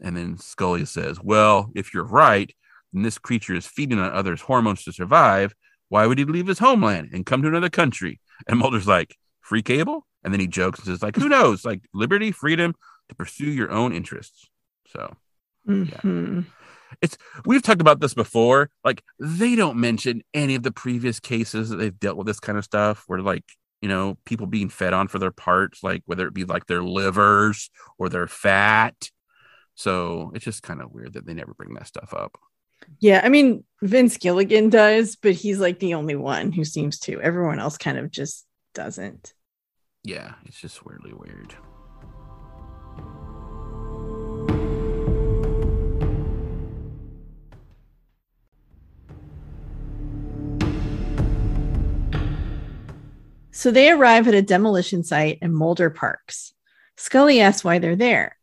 [0.00, 2.54] And then Scully says, Well, if you're right,
[2.92, 5.54] then this creature is feeding on others' hormones to survive.
[5.88, 8.20] Why would he leave his homeland and come to another country?
[8.48, 10.04] And Mulder's like, Free cable?
[10.24, 11.64] And then he jokes and says, like, who knows?
[11.64, 12.74] Like liberty, freedom
[13.08, 14.48] to pursue your own interests.
[14.88, 15.16] So
[15.68, 16.46] Mhm.
[17.44, 18.70] we've talked about this before.
[18.82, 22.58] Like they don't mention any of the previous cases that they've dealt with this kind
[22.58, 23.44] of stuff where like,
[23.80, 26.82] you know, people being fed on for their parts, like whether it be like their
[26.82, 29.10] livers or their fat.
[29.76, 32.36] So it's just kind of weird that they never bring that stuff up.
[32.98, 33.20] Yeah.
[33.22, 37.20] I mean, Vince Gilligan does, but he's like the only one who seems to.
[37.20, 39.34] Everyone else kind of just doesn't.
[40.02, 41.54] Yeah, it's just weirdly weird.
[53.50, 56.52] So they arrive at a demolition site in Mulder parks.
[56.98, 58.36] Scully asks why they're there.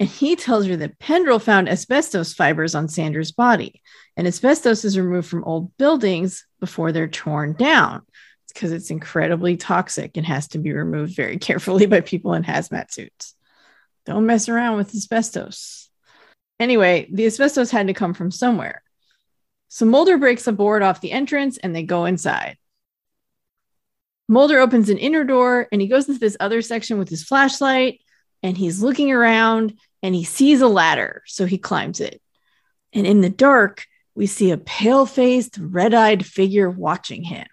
[0.00, 3.82] And he tells her that Pendrell found asbestos fibers on Sanders' body.
[4.16, 8.02] And asbestos is removed from old buildings before they're torn down.
[8.48, 12.90] Because it's incredibly toxic and has to be removed very carefully by people in hazmat
[12.90, 13.34] suits.
[14.06, 15.90] Don't mess around with asbestos.
[16.58, 18.82] Anyway, the asbestos had to come from somewhere.
[19.68, 22.56] So Mulder breaks a board off the entrance and they go inside.
[24.28, 28.00] Mulder opens an inner door and he goes into this other section with his flashlight
[28.42, 31.22] and he's looking around and he sees a ladder.
[31.26, 32.20] So he climbs it.
[32.92, 37.46] And in the dark, we see a pale faced, red eyed figure watching him.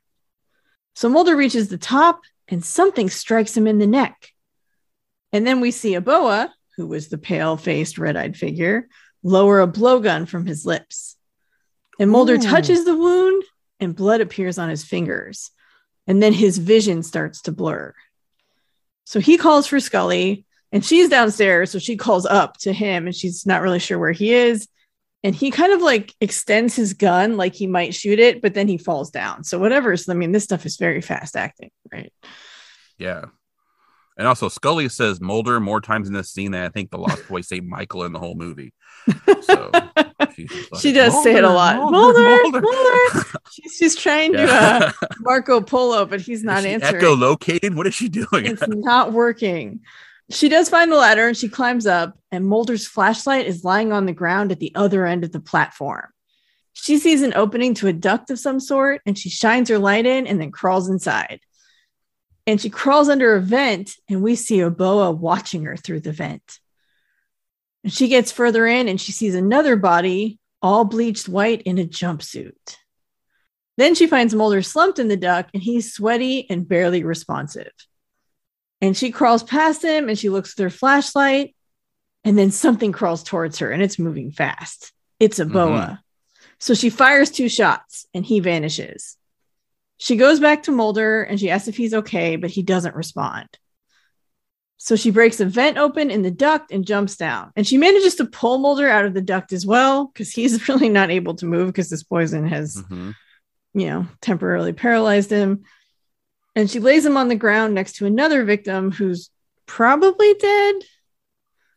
[0.96, 4.32] So Mulder reaches the top and something strikes him in the neck.
[5.32, 8.88] And then we see Aboa, who was the pale faced, red eyed figure,
[9.22, 11.16] lower a blowgun from his lips.
[12.00, 12.42] And Mulder Ooh.
[12.42, 13.44] touches the wound
[13.80, 15.52] and blood appears on his fingers.
[16.08, 17.94] And then his vision starts to blur.
[19.04, 21.72] So he calls for Scully and she's downstairs.
[21.72, 24.68] So she calls up to him and she's not really sure where he is.
[25.24, 28.68] And he kind of like extends his gun like he might shoot it, but then
[28.68, 29.44] he falls down.
[29.44, 29.96] So whatever.
[29.98, 32.14] So I mean, this stuff is very fast acting, right?
[32.98, 33.26] Yeah.
[34.18, 37.28] And also Scully says Mulder more times in this scene than I think the Lost
[37.28, 38.74] Boys say Michael in the whole movie.
[39.42, 39.72] So
[40.38, 41.92] just like, She does say it a lot.
[41.92, 43.26] Mulder, Mulder.
[43.52, 47.76] She's, she's trying to uh, Marco Polo, but he's not Is she answering.
[47.76, 48.46] What is she doing?
[48.46, 49.82] it's not working.
[50.30, 54.06] She does find the ladder and she climbs up, and Mulder's flashlight is lying on
[54.06, 56.08] the ground at the other end of the platform.
[56.74, 60.06] She sees an opening to a duct of some sort, and she shines her light
[60.06, 61.40] in and then crawls inside.
[62.46, 66.60] And she crawls under a vent, and we see Aboa watching her through the vent.
[67.84, 71.86] And she gets further in and she sees another body, all bleached white in a
[71.86, 72.78] jumpsuit.
[73.78, 77.72] Then she finds Mulder slumped in the duct, and he's sweaty and barely responsive.
[78.82, 81.56] And she crawls past him and she looks with her flashlight.
[82.24, 84.92] And then something crawls towards her and it's moving fast.
[85.20, 86.00] It's Aboa.
[86.60, 89.16] So she fires two shots and he vanishes.
[89.98, 93.48] She goes back to Mulder and she asks if he's okay, but he doesn't respond.
[94.78, 97.52] So she breaks a vent open in the duct and jumps down.
[97.56, 100.90] And she manages to pull Mulder out of the duct as well because he's really
[100.90, 103.16] not able to move because this poison has Mhm.
[103.74, 105.64] you know, temporarily paralyzed him.
[106.58, 109.30] And she lays him on the ground next to another victim who's
[109.68, 110.76] probably dead.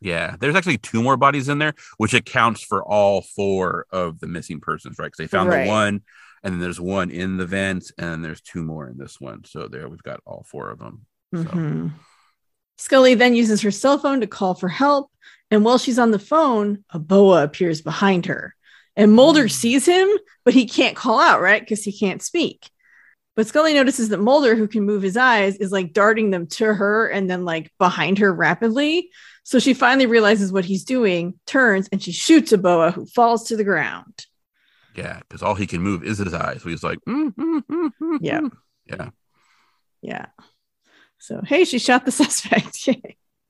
[0.01, 4.25] Yeah, there's actually two more bodies in there, which accounts for all four of the
[4.25, 5.05] missing persons, right?
[5.05, 5.65] Because they found Right.
[5.65, 6.01] the one,
[6.41, 9.43] and then there's one in the vent, and then there's two more in this one.
[9.45, 11.05] So there, we've got all four of them.
[11.31, 11.91] So Mhm.
[12.79, 15.11] Scully then uses her cell phone to call for help.
[15.51, 18.55] And while she's on the phone, Aboa appears behind her.
[18.95, 19.51] And Mulder Mm.
[19.51, 20.09] sees him,
[20.43, 21.61] but he can't call out, right?
[21.61, 22.71] Because he can't speak.
[23.35, 26.73] But Scully notices that Mulder, who can move his eyes, is like darting them to
[26.73, 29.09] her and then like behind her rapidly.
[29.43, 33.57] So she finally realizes what he's doing, turns, and she shoots Aboa who falls to
[33.57, 34.25] the ground.
[34.95, 36.61] Yeah, because all he can move is his eyes.
[36.61, 38.41] So he's like, mm, mm, mm, mm, Yeah.
[38.41, 38.51] mm.
[38.85, 39.09] yeah.
[40.01, 40.25] Yeah.
[41.19, 42.75] So hey, she shot the suspect.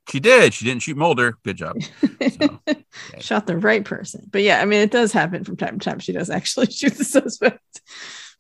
[0.10, 0.54] She did.
[0.54, 1.38] She didn't shoot Mulder.
[1.44, 1.78] Good job.
[2.22, 2.60] So,
[3.20, 4.28] shot the right person.
[4.30, 6.00] But yeah, I mean, it does happen from time to time.
[6.00, 7.82] She does actually shoot the suspect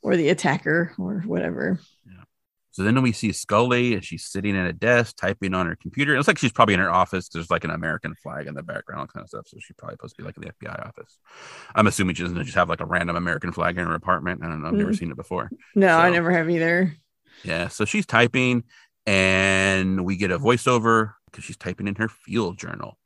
[0.01, 1.79] or the attacker or whatever.
[2.73, 6.13] So then we see Scully and she's sitting at a desk typing on her computer.
[6.13, 7.27] It looks like she's probably in her office.
[7.27, 9.45] There's like an American flag in the background, kind of stuff.
[9.49, 11.17] So she's probably supposed to be like in the FBI office.
[11.75, 14.41] I'm assuming she doesn't just have like a random American flag in her apartment.
[14.41, 14.69] I don't know.
[14.69, 14.97] I've never Mm.
[14.97, 15.49] seen it before.
[15.75, 16.95] No, I never have either.
[17.43, 17.67] Yeah.
[17.67, 18.63] So she's typing
[19.05, 22.97] and we get a voiceover because she's typing in her field journal.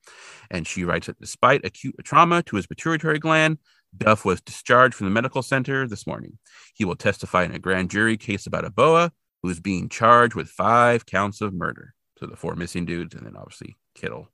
[0.51, 3.57] And she writes that despite acute trauma to his pituitary gland,
[3.97, 6.37] Duff was discharged from the medical center this morning.
[6.73, 10.49] He will testify in a grand jury case about Aboa who is being charged with
[10.49, 11.93] five counts of murder.
[12.17, 14.29] So the four missing dudes, and then obviously Kittle.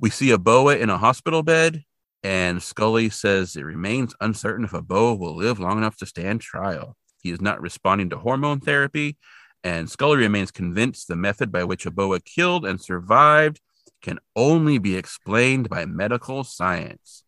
[0.00, 1.84] We see Aboa in a hospital bed,
[2.22, 6.96] and Scully says it remains uncertain if Aboa will live long enough to stand trial.
[7.22, 9.16] He is not responding to hormone therapy,
[9.64, 13.60] and Scully remains convinced the method by which Aboa killed and survived
[14.02, 17.22] can only be explained by medical science.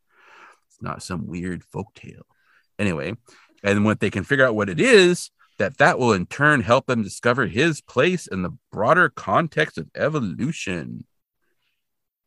[0.74, 2.26] It's not some weird folk tale.
[2.78, 3.14] Anyway,
[3.62, 6.86] and when they can figure out what it is, that that will in turn help
[6.86, 11.04] them discover his place in the broader context of evolution.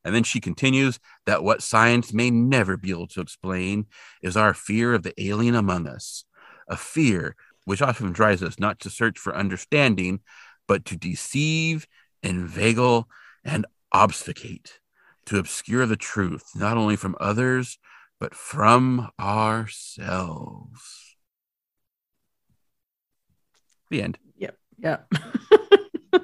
[0.05, 3.87] And then she continues that what science may never be able to explain
[4.23, 6.23] is our fear of the alien among us,
[6.69, 7.35] a fear
[7.65, 10.21] which often drives us not to search for understanding,
[10.65, 11.85] but to deceive,
[12.23, 13.09] inveigle,
[13.43, 14.79] and obfuscate,
[15.25, 17.77] to obscure the truth, not only from others,
[18.19, 21.15] but from ourselves.
[23.89, 24.17] The end.
[24.37, 24.57] Yep.
[24.79, 24.97] Yeah.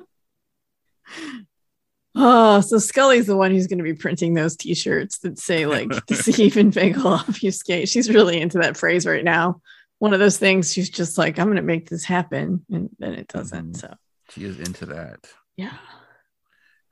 [2.15, 5.89] oh, so Scully's the one who's going to be printing those T-shirts that say like
[6.07, 9.61] "deceive, inveigle, obfuscate." She's really into that phrase right now.
[9.99, 10.73] One of those things.
[10.73, 13.73] She's just like, "I'm going to make this happen," and then it doesn't.
[13.73, 13.79] Mhm.
[13.79, 13.93] So
[14.31, 15.25] She is into that.
[15.55, 15.77] yeah.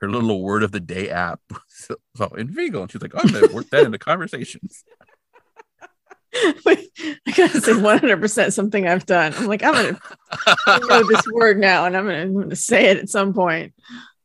[0.02, 2.82] Her little word of the day app was all inveigle.
[2.82, 4.84] And she's like, oh, I'm going to work that into conversations.
[6.64, 6.90] Wait,
[7.26, 9.34] I gotta say 100% something I've done.
[9.36, 9.98] I'm like, I'm gonna
[10.88, 13.74] know this word now, and I'm gonna, I'm gonna say it at some point.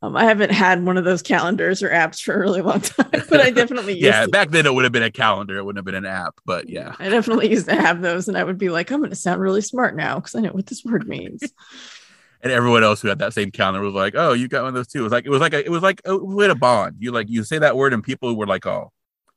[0.01, 3.23] Um, I haven't had one of those calendars or apps for a really long time,
[3.29, 4.29] but I definitely used yeah, to.
[4.29, 5.57] back then it would have been a calendar.
[5.57, 6.95] It wouldn't have been an app, but yeah.
[6.97, 9.61] I definitely used to have those, and I would be like, I'm gonna sound really
[9.61, 11.43] smart now because I know what this word means.
[12.41, 14.73] And everyone else who had that same calendar was like, "Oh, you got one of
[14.75, 16.51] those too." It was like it was like a, it was like a, we had
[16.51, 16.97] a bond.
[16.99, 18.91] You like you say that word, and people were like, "Oh,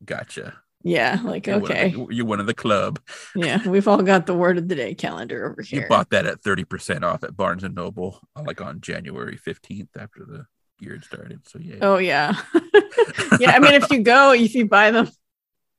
[0.05, 3.01] gotcha." Yeah, like You're one okay, the- you're one of the club.
[3.34, 5.82] yeah, we've all got the word of the day calendar over here.
[5.82, 9.36] You bought that at thirty percent off at Barnes and Noble, uh, like on January
[9.36, 10.46] fifteenth after the
[10.78, 11.46] year had started.
[11.48, 12.34] So yeah, Oh yeah,
[13.38, 13.51] yeah.
[13.53, 15.11] I mean, if you go, if you buy them,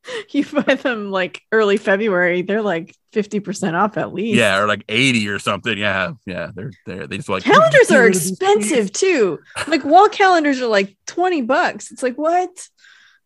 [0.32, 4.38] you buy them like early February, they're like fifty percent off at least.
[4.38, 5.78] yeah, or like eighty or something.
[5.78, 7.08] Yeah, yeah, they're there.
[7.08, 9.40] They just like calendars are rid of these, expensive too.
[9.68, 11.92] Like wall calendars are like twenty bucks.
[11.92, 12.50] It's like what?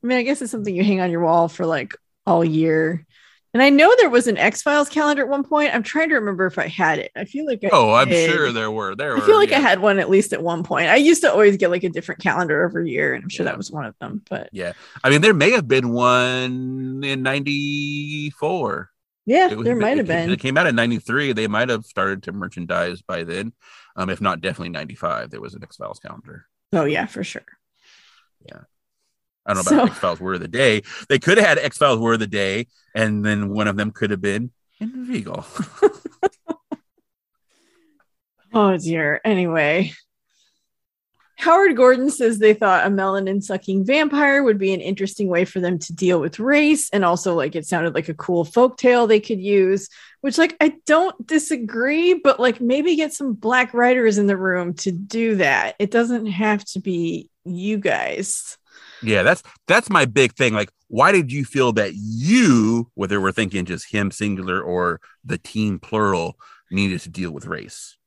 [0.04, 1.94] I mean, I guess it's something you hang on your wall for like
[2.26, 3.06] all year.
[3.56, 5.74] And I know there was an X Files calendar at one point.
[5.74, 7.10] I'm trying to remember if I had it.
[7.16, 8.30] I feel like I Oh, I'm did.
[8.30, 8.95] sure there were.
[8.95, 9.26] There I were.
[9.26, 10.89] feel like I had one at least at one point.
[10.89, 13.51] I used to always get like a different calendar every year, and I'm sure Yeah.
[13.53, 14.22] that was one of them.
[14.30, 14.74] But Yeah,
[15.06, 18.89] I mean, there may have been one in '94.
[19.26, 20.30] yeah, was- there might have been.
[20.32, 21.32] It came out in '93.
[21.32, 23.53] They might have started to merchandise by then,
[23.95, 25.32] um, if not definitely '95.
[25.32, 26.47] There was an X Files calendar.
[26.74, 27.45] Oh yeah, for sure.
[29.46, 30.82] I don't know about So- X Files Word of the Day.
[31.10, 33.91] They could have had X Files Word of the Day, and then one of them
[33.91, 35.46] could have been Inveigle.
[38.54, 39.20] Oh dear.
[39.26, 39.91] Anyway,
[41.38, 45.60] Howard Gordon says they thought a melanin sucking vampire would be an interesting way for
[45.60, 46.89] them to deal with race.
[46.91, 49.89] And also, like, it sounded like a cool folk tale they could use,
[50.22, 54.74] which, like, I don't disagree, but like, maybe get some black writers in the room
[54.76, 55.76] to do that.
[55.78, 58.58] It doesn't have to be you guys.
[59.02, 60.54] Yeah, that's that's my big thing.
[60.54, 65.38] Like, why did you feel that you, whether we're thinking just him singular or the
[65.38, 66.38] team plural,
[66.72, 67.98] needed to deal with race?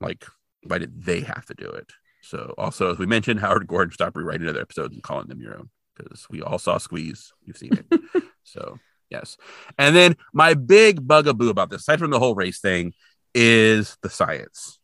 [0.00, 0.24] Like,
[0.62, 1.92] why did they have to do it?
[2.22, 5.56] So, also, as we mentioned, Howard Gordon stopped rewriting other episodes and calling them your
[5.56, 7.32] own because we all saw Squeeze.
[7.44, 8.00] You've seen it.
[8.44, 9.36] so, yes.
[9.78, 12.92] And then my big bugaboo about this, aside from the whole race thing,
[13.34, 14.78] is the science.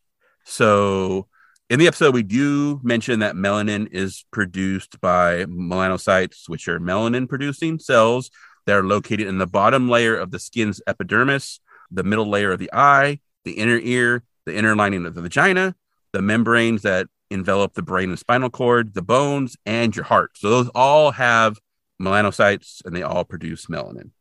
[0.45, 1.27] So,
[1.69, 7.27] in the episode, we do mention that melanin is produced by melanocytes, which are melanin
[7.27, 8.31] producing cells
[8.65, 11.59] that are located in the bottom layer of the skin's epidermis,
[11.91, 15.75] the middle layer of the eye, the inner ear, the inner lining of the vagina,
[16.13, 20.37] the membranes that envelop the brain and spinal cord, the bones, and your heart.
[20.37, 21.57] So those all have
[22.01, 24.11] melanocytes and they all produce melanin.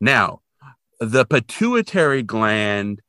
[0.00, 0.40] Now,
[0.98, 3.00] the pituitary gland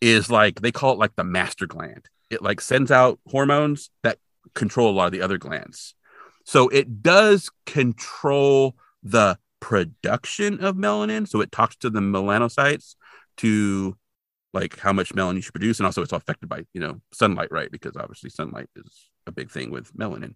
[0.00, 2.08] is like they call it like the master gland.
[2.32, 4.18] It like sends out hormones that
[4.54, 5.94] control a lot of the other glands.
[6.44, 11.28] So it does control the production of melanin.
[11.28, 12.96] So it talks to the melanocytes
[13.38, 13.96] to
[14.52, 15.78] like how much melanin you should produce.
[15.78, 17.70] And also it's affected by, you know, sunlight, right?
[17.70, 20.34] Because obviously sunlight is a big thing with melanin.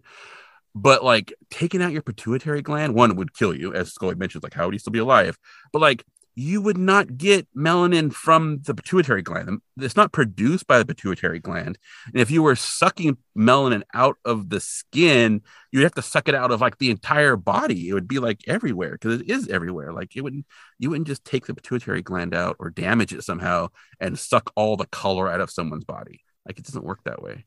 [0.75, 4.55] But like taking out your pituitary gland, one would kill you, as Scully mentions, like
[4.55, 5.39] how would you still be alive?
[5.73, 6.05] But like
[6.39, 9.63] you would not get melanin from the pituitary gland.
[9.79, 11.79] It's not produced by the pituitary gland.
[12.13, 15.41] And if you were sucking melanin out of the skin,
[15.73, 17.89] you'd have to suck it out of like the entire body.
[17.89, 19.95] It would be like everywhere because it is everywhere.
[19.95, 20.45] Like it wouldn't,
[20.79, 23.69] you wouldn't just take the pituitary gland out or damage it somehow
[23.99, 26.21] and suck all the color out of someone's body.
[26.47, 27.47] Like it doesn't work that way.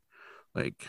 [0.55, 0.83] Like,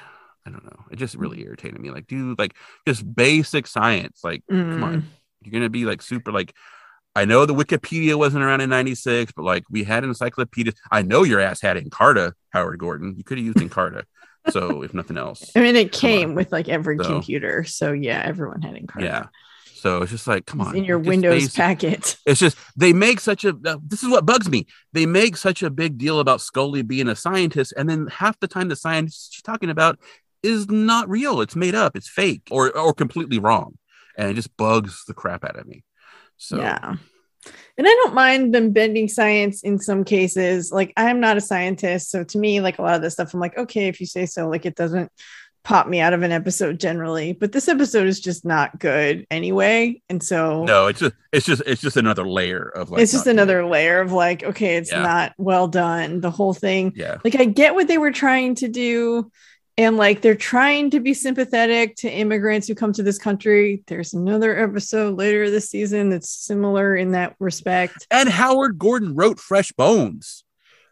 [0.46, 0.84] I don't know.
[0.90, 1.90] It just really irritated me.
[1.90, 2.56] Like, dude, like
[2.88, 4.20] just basic science.
[4.24, 4.72] Like, mm.
[4.72, 5.06] come on.
[5.42, 6.54] You're gonna be like super like
[7.16, 10.74] I know the Wikipedia wasn't around in 96, but like we had encyclopedias.
[10.90, 13.14] I know your ass had Encarta, Howard Gordon.
[13.16, 14.04] You could have used Encarta.
[14.50, 15.50] so if nothing else.
[15.54, 17.64] I mean, it came with like every so, computer.
[17.64, 19.02] So yeah, everyone had Encarta.
[19.02, 19.26] Yeah.
[19.74, 20.76] So it's just like, come on.
[20.76, 21.54] In your Windows basic.
[21.54, 22.18] packet.
[22.26, 24.66] It's just, they make such a, uh, this is what bugs me.
[24.92, 27.72] They make such a big deal about Scully being a scientist.
[27.78, 29.98] And then half the time the science she's talking about
[30.42, 31.40] is not real.
[31.40, 31.96] It's made up.
[31.96, 33.78] It's fake or, or completely wrong.
[34.18, 35.82] And it just bugs the crap out of me.
[36.40, 36.96] So yeah.
[37.76, 40.72] And I don't mind them bending science in some cases.
[40.72, 43.40] Like I'm not a scientist, so to me, like a lot of this stuff, I'm
[43.40, 45.12] like, okay, if you say so, like it doesn't
[45.62, 47.32] pop me out of an episode generally.
[47.32, 50.02] But this episode is just not good anyway.
[50.08, 53.26] And so no, it's just it's just it's just another layer of like it's just
[53.26, 53.70] another good.
[53.70, 55.02] layer of like, okay, it's yeah.
[55.02, 56.20] not well done.
[56.20, 56.92] The whole thing.
[56.96, 57.18] Yeah.
[57.22, 59.30] Like I get what they were trying to do
[59.76, 63.82] and like they're trying to be sympathetic to immigrants who come to this country.
[63.86, 68.06] There's another episode later this season that's similar in that respect.
[68.10, 70.44] And Howard Gordon wrote Fresh Bones,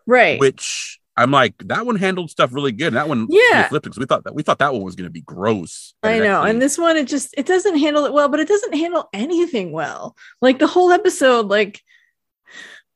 [0.07, 0.41] right?
[0.41, 2.95] Which I'm like that one handled stuff really good.
[2.95, 5.12] That one, yeah, flipped because we thought that we thought that one was going to
[5.12, 5.95] be gross.
[6.03, 6.51] I know, actually...
[6.51, 9.72] and this one it just it doesn't handle it well, but it doesn't handle anything
[9.72, 10.14] well.
[10.41, 11.83] Like the whole episode, like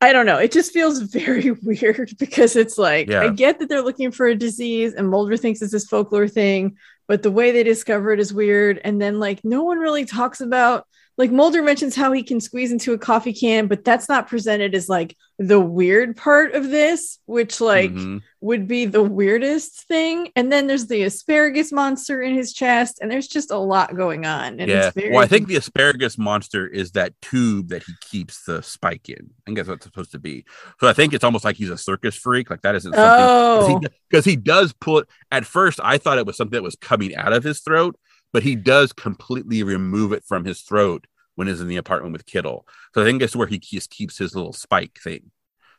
[0.02, 0.38] I don't know.
[0.38, 3.22] It just feels very weird because it's like yeah.
[3.22, 6.76] I get that they're looking for a disease and Mulder thinks it's this folklore thing,
[7.06, 8.80] but the way they discover it is weird.
[8.82, 10.88] And then like no one really talks about
[11.18, 14.74] like Mulder mentions how he can squeeze into a coffee can, but that's not presented
[14.74, 18.18] as like the weird part of this, which like mm-hmm.
[18.40, 20.30] would be the weirdest thing.
[20.34, 24.24] And then there's the asparagus monster in his chest, and there's just a lot going
[24.24, 24.58] on.
[24.58, 24.90] yeah.
[24.90, 29.10] Very- well, I think the asparagus monster is that tube that he keeps the spike
[29.10, 29.30] in.
[29.30, 30.46] I think that's what it's supposed to be.
[30.80, 32.48] So I think it's almost like he's a circus freak.
[32.48, 34.30] Like that isn't something because oh.
[34.30, 35.08] he, he does pull it.
[35.30, 37.98] At first, I thought it was something that was coming out of his throat
[38.32, 42.26] but he does completely remove it from his throat when he's in the apartment with
[42.26, 42.66] Kittle.
[42.94, 45.30] So I think that's where he just keeps his little spike thing.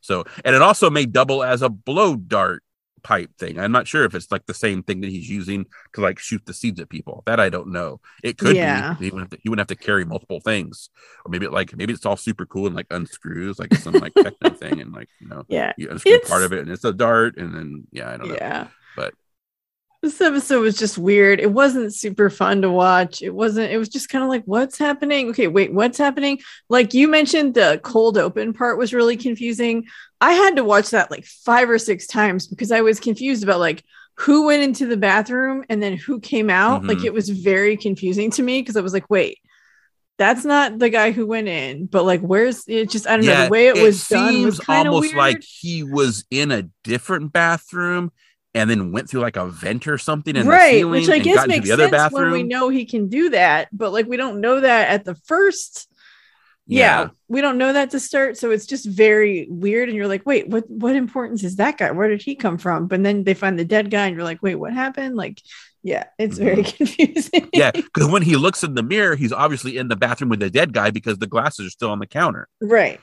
[0.01, 2.63] So, and it also may double as a blow dart
[3.03, 3.59] pipe thing.
[3.59, 6.41] I'm not sure if it's like the same thing that he's using to like shoot
[6.45, 7.23] the seeds at people.
[7.25, 7.99] That I don't know.
[8.23, 8.93] It could yeah.
[8.93, 9.05] be.
[9.05, 10.89] He wouldn't, have to, he wouldn't have to carry multiple things,
[11.25, 14.49] or maybe like maybe it's all super cool and like unscrews like some like techno
[14.51, 16.29] thing and like you know yeah you unscrew it's...
[16.29, 19.13] part of it and it's a dart and then yeah I don't know yeah but
[20.03, 21.39] this episode was just weird.
[21.39, 23.21] It wasn't super fun to watch.
[23.21, 25.29] It wasn't, it was just kind of like, what's happening?
[25.29, 26.39] Okay, wait, what's happening?
[26.67, 29.85] Like you mentioned, the cold open part was really confusing.
[30.19, 33.61] I had to watch that like five or six times because I was confused about
[33.61, 33.85] like
[34.15, 36.81] who went into the bathroom and then who came out.
[36.81, 36.89] Mm-hmm.
[36.89, 39.39] Like it was very confusing to me because I was like, wait,
[40.17, 42.89] that's not the guy who went in, but like, where's it?
[42.89, 45.81] Just I don't yeah, know the way it, it was done was almost like he
[45.81, 48.11] was in a different bathroom
[48.53, 51.19] and then went through like a vent or something in right, the ceiling which I
[51.19, 52.31] guess makes sense bathroom.
[52.31, 55.15] when we know he can do that, but like we don't know that at the
[55.15, 55.89] first.
[56.65, 57.01] Yeah.
[57.01, 57.09] yeah.
[57.27, 59.89] we don't know that to start, so it's just very weird.
[59.89, 60.69] And you're like, wait, what?
[60.69, 61.91] What importance is that guy?
[61.91, 62.87] Where did he come from?
[62.87, 65.17] But then they find the dead guy, and you're like, wait, what happened?
[65.17, 65.41] Like,
[65.81, 66.77] yeah, it's very mm-hmm.
[66.77, 67.49] confusing.
[67.53, 70.49] yeah, because when he looks in the mirror, he's obviously in the bathroom with the
[70.49, 72.47] dead guy because the glasses are still on the counter.
[72.61, 73.01] Right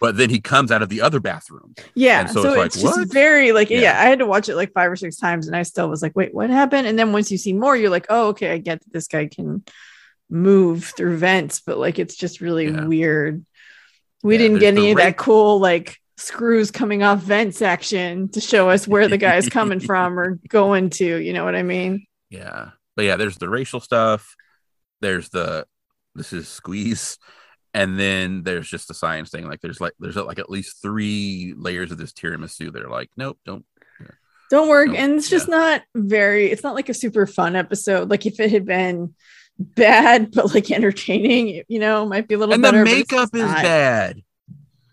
[0.00, 1.74] but then he comes out of the other bathroom.
[1.94, 2.24] Yeah.
[2.24, 3.80] so, so, it's, it's like, just very like, yeah.
[3.80, 4.00] yeah.
[4.00, 6.16] I had to watch it like five or six times and I still was like,
[6.16, 6.86] wait, what happened?
[6.86, 9.26] And then once you see more, you're like, oh, okay, I get that this guy
[9.26, 9.62] can
[10.30, 12.86] move through vents, but like it's just really yeah.
[12.86, 13.44] weird.
[14.22, 18.40] We yeah, didn't get any of that cool like screws coming off vents action to
[18.40, 22.06] show us where the guy's coming from or going to, you know what I mean?
[22.30, 22.70] Yeah.
[22.96, 24.34] But yeah, there's the racial stuff.
[25.02, 25.66] There's the
[26.14, 27.18] this is squeeze
[27.74, 29.46] and then there's just the science thing.
[29.46, 32.72] Like there's like there's like at least three layers of this tiramisu.
[32.72, 33.64] They're like, nope, don't
[34.50, 34.88] don't work.
[34.88, 34.96] Nope.
[34.98, 35.56] And it's just Yeah.
[35.56, 38.10] not very, it's not like a super fun episode.
[38.10, 39.14] Like if it had been
[39.58, 42.82] bad, but like entertaining, you know, might be a little and the better.
[42.82, 43.62] it's makeup is not.
[43.62, 44.22] bad.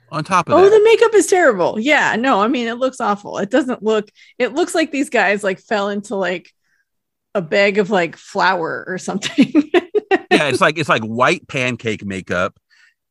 [0.09, 1.77] On top of Oh, that, the makeup is terrible.
[1.79, 3.39] Yeah, no, I mean it looks awful.
[3.39, 4.07] It doesn't look.
[4.37, 6.53] It looks like these guys like fell into like
[7.35, 9.51] a bag of like flour or something.
[10.31, 12.57] yeah, it's like it's like white pancake makeup.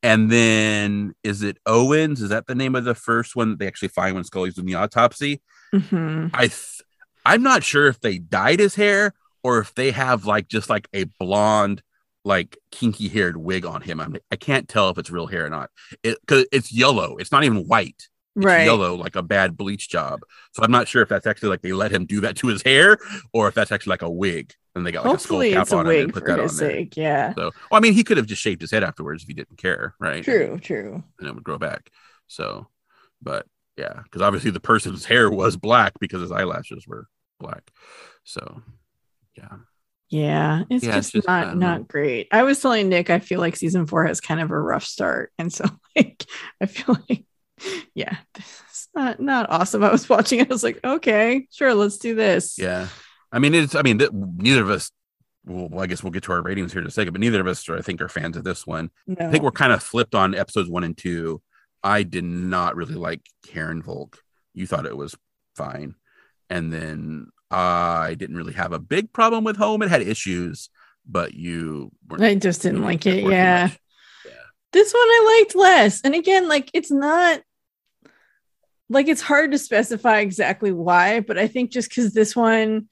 [0.07, 2.23] And then is it Owens?
[2.23, 4.67] Is that the name of the first one that they actually find when Scully's doing
[4.69, 5.43] the autopsy?
[5.75, 6.31] Mhm.
[6.33, 6.83] I th-
[7.25, 10.87] I'm not sure if they dyed his hair or if they have like just like
[10.95, 11.83] a blonde,
[12.25, 14.01] like kinky haired wig on him.
[14.01, 15.71] I'm, I can't tell if it's real hair or not.
[16.05, 17.17] It because it's yellow.
[17.17, 18.09] It's not even white.
[18.37, 18.65] It's Right.
[18.65, 20.21] yellow, like a bad bleach job.
[20.53, 22.63] So I'm not sure if that's actually like they let him do that to his
[22.63, 22.99] hair
[23.33, 25.71] or if that's actually like a wig and they got like Hopefully, a skull it's
[25.71, 26.77] cap a on him and wig put for that his on there.
[26.77, 26.97] sake.
[26.97, 27.35] Yeah.
[27.35, 29.59] So, well, I mean, he could have just shaved his head afterwards if he didn't
[29.59, 30.23] care, right?
[30.23, 30.59] True.
[30.61, 31.03] True.
[31.19, 31.91] And it would grow back.
[32.29, 32.69] So,
[33.23, 33.47] but
[33.77, 37.09] yeah, because obviously the person's hair was black because his eyelashes were
[37.41, 37.71] black.
[38.25, 38.63] So,
[39.37, 39.57] yeah,
[40.09, 42.29] Yeah, it's Yeah, it's just, just- not not great.
[42.33, 45.33] I was telling Nick, I feel like season four has kind of a rough start,
[45.39, 45.65] and so
[45.97, 46.25] like
[46.61, 47.25] I feel like,
[47.95, 49.83] yeah, it's not not awesome.
[49.85, 52.59] I was watching it, I was like, okay, sure, let's do this.
[52.59, 52.89] yeah.
[53.33, 53.75] I mean, it's.
[53.75, 54.91] I mean, th- neither of us.
[55.45, 57.47] Well, I guess we'll get to our ratings here in a second, but neither of
[57.47, 58.91] us, are, I think, are fans of this one.
[59.07, 59.29] no.
[59.29, 61.41] I think we're kind of flipped on episodes one and two.
[61.85, 64.17] I did not really like Herrenvolk.
[64.55, 65.15] You thought it was
[65.55, 65.95] fine.
[66.51, 69.83] And then I didn't really have a big problem with home.
[69.83, 70.69] It had issues,
[71.07, 73.23] but you weren't I just didn't like it.
[73.23, 73.71] too Yeah,
[74.73, 76.01] this one I liked less.
[76.03, 77.41] And again, like it's not
[78.89, 82.89] like it's hard to specify exactly why, but I think just because this one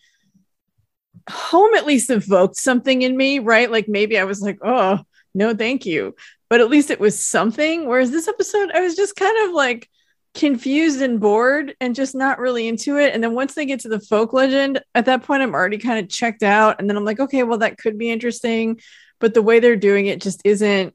[1.28, 3.70] home at least evoked something in me, right?
[3.70, 5.00] Like maybe I was like, oh
[5.34, 6.14] no, thank you.
[6.48, 7.88] But at least it was something.
[7.88, 9.88] Whereas this episode, I was just kind of like
[10.34, 13.14] confused and bored and just not really into it.
[13.14, 15.98] And then once they get to the folk legend, at that point I'm already kind
[15.98, 16.76] of checked out.
[16.78, 18.80] And then I'm like, okay, well, that could be interesting.
[19.20, 20.94] But the way they're doing it just isn't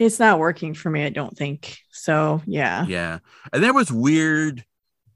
[0.00, 1.78] it's not working for me, I don't think.
[1.90, 2.84] So yeah.
[2.86, 3.20] Yeah.
[3.52, 4.64] And that was weird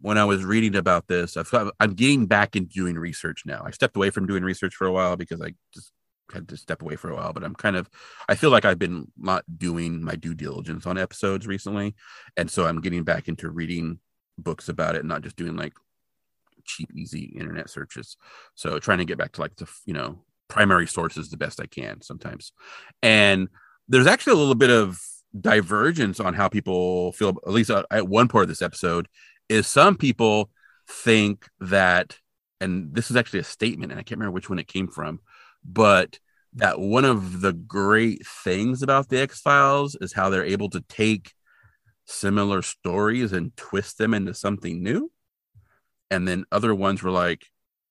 [0.01, 1.37] when I was reading about this.
[1.37, 3.63] I've, I'm getting back into doing research now.
[3.65, 5.93] I stepped away from doing research for a while because I just
[6.33, 7.89] had to step away for a while, but I'm kind of,
[8.29, 11.95] I feel like I've been not doing my due diligence on episodes recently.
[12.37, 13.99] And so I'm getting back into reading
[14.37, 15.73] books about it, not just doing like
[16.65, 18.17] cheap, easy internet searches.
[18.55, 20.19] So trying to get back to like the, you know,
[20.49, 22.53] primary sources the best I can sometimes.
[23.03, 23.49] And
[23.89, 25.01] there's actually a little bit of
[25.39, 29.09] divergence on how people feel, at least at- at one part of this episode,
[29.49, 30.51] is some people
[30.89, 32.19] think that,
[32.61, 35.21] and this is actually a statement, and I can't remember which one it came from,
[35.65, 36.19] but
[36.55, 40.81] that one of the great things about the X Files is how they're able to
[40.89, 41.33] take
[42.07, 45.13] similar stories and twist them into something new.
[46.11, 47.47] And then other ones were like,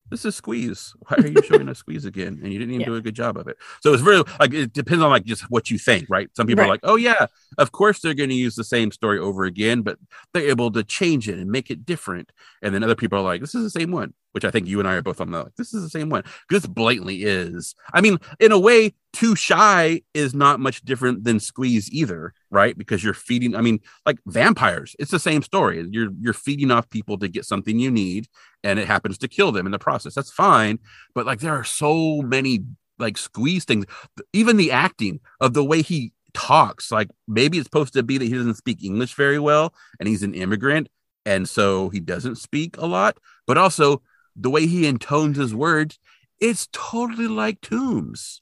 [0.10, 0.94] this is squeeze.
[1.08, 2.40] Why are you showing us squeeze again?
[2.44, 2.88] And you didn't even Yeah.
[2.88, 3.58] do a good job of it.
[3.82, 6.30] So it's very like it depends on like just what you think, right?
[6.36, 7.28] Some people are like, oh yeah,
[7.58, 9.98] of course they're going to use the same story over again, but
[10.34, 12.32] they're able to change it and make it different.
[12.62, 14.80] And then other people are like, this is the same one, which I think you
[14.80, 16.24] and I are both on the like, this is the same one.
[16.50, 17.76] This blatantly is.
[17.94, 22.78] I mean, in a way, too shy is not much different than squeeze either, right?
[22.78, 25.88] Because you're feeding, I mean, like vampires, it's the same story.
[25.90, 28.28] You're you're feeding off people to get something you need,
[28.64, 30.14] and it happens to kill them in the process.
[30.14, 30.80] That's fine.
[31.16, 32.66] But like there are so many
[33.00, 33.86] like squeeze things,
[34.34, 38.26] even the acting of the way he talks, like maybe it's supposed to be that
[38.26, 40.90] he doesn't speak English very well and he's an immigrant,
[41.26, 43.18] and so he doesn't speak a lot,
[43.48, 44.02] but also
[44.40, 45.98] the way he intones his words,
[46.40, 48.42] it's totally like Tooms.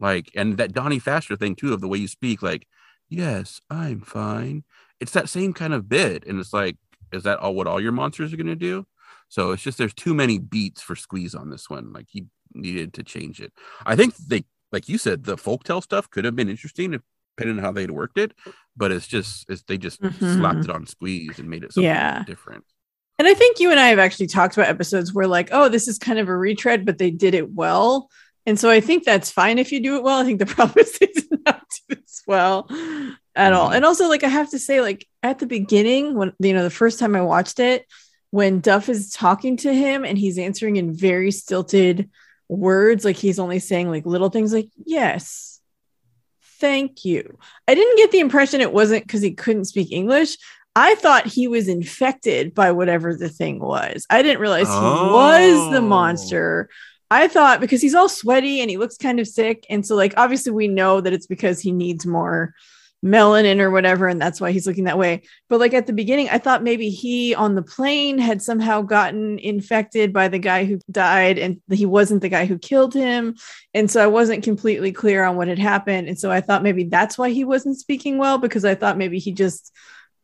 [0.00, 2.66] Like, and that Donnie Pfaster thing too, of the way you speak, like,
[3.08, 4.64] yes, I'm fine.
[5.00, 6.26] It's that same kind of bit.
[6.26, 6.76] And it's like,
[7.12, 8.86] is that all what all your monsters are going to do?
[9.28, 11.92] So it's just there's too many beats for squeeze on this one.
[11.92, 13.52] Like he needed to change it.
[13.86, 17.02] I think they, like you said, the folktale stuff could have been interesting if,
[17.36, 18.32] depending on how they'd worked it,
[18.76, 20.36] but it's just it's, they just Mhm.
[20.38, 22.22] slapped it on squeeze and made it something Yeah.
[22.24, 22.64] different.
[23.18, 25.88] And I think you and I have actually talked about episodes where like, oh, this
[25.88, 28.10] is kind of a retread, but they did it well.
[28.44, 30.20] And so I think that's fine if you do it well.
[30.20, 32.66] I think the problem is they did not do this well
[33.34, 33.70] at all.
[33.70, 33.76] Mhm.
[33.76, 36.70] And also, like, I have to say, like, at the beginning, when you know, the
[36.70, 37.86] first time I watched it,
[38.30, 42.10] when Duff is talking to him and he's answering in very stilted
[42.48, 45.60] words, like he's only saying like little things like, yes,
[46.60, 47.38] thank you.
[47.66, 50.36] I didn't get the impression it wasn't because he couldn't speak English.
[50.76, 54.06] I thought he was infected by whatever the thing was.
[54.10, 55.80] I didn't realize he was the Oh.
[55.80, 56.68] monster
[57.10, 59.64] I thought because he's all sweaty and he looks kind of sick.
[59.70, 62.52] And so, like, obviously, we know that it's because he needs more
[63.04, 64.08] melanin or whatever.
[64.08, 65.22] And that's why he's looking that way.
[65.48, 69.38] But, like, at the beginning, I thought maybe he on the plane had somehow gotten
[69.38, 73.36] infected by the guy who died and he wasn't the guy who killed him.
[73.72, 76.08] And so I wasn't completely clear on what had happened.
[76.08, 79.20] And so I thought maybe that's why he wasn't speaking well because I thought maybe
[79.20, 79.72] he just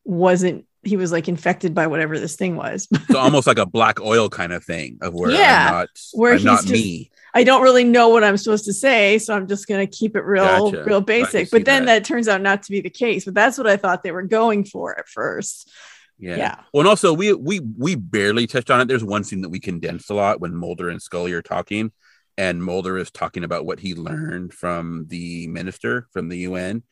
[0.05, 2.89] wasn't he was like infected by whatever this thing was.
[3.11, 6.33] so almost like a black oil kind of thing of where Yeah, I'm not, where
[6.33, 7.11] I'm he's not just- me.
[7.35, 10.25] I don't really know what I'm supposed to say, so I'm just gonna keep it
[10.25, 10.85] real, Gotcha.
[10.85, 11.51] real basic.
[11.51, 12.03] But then that.
[12.03, 12.05] that.
[12.05, 13.25] turns out not to be the case.
[13.25, 15.71] But that's what I thought they were going for at first.
[16.19, 16.37] Yeah.
[16.37, 16.55] Yeah.
[16.75, 18.89] Well, and also we we we barely touched on it.
[18.89, 21.91] There's one scene that we condensed a lot when Mulder and Scully are talking,
[22.37, 26.83] and Mulder is talking about what he learned from the minister from the UN,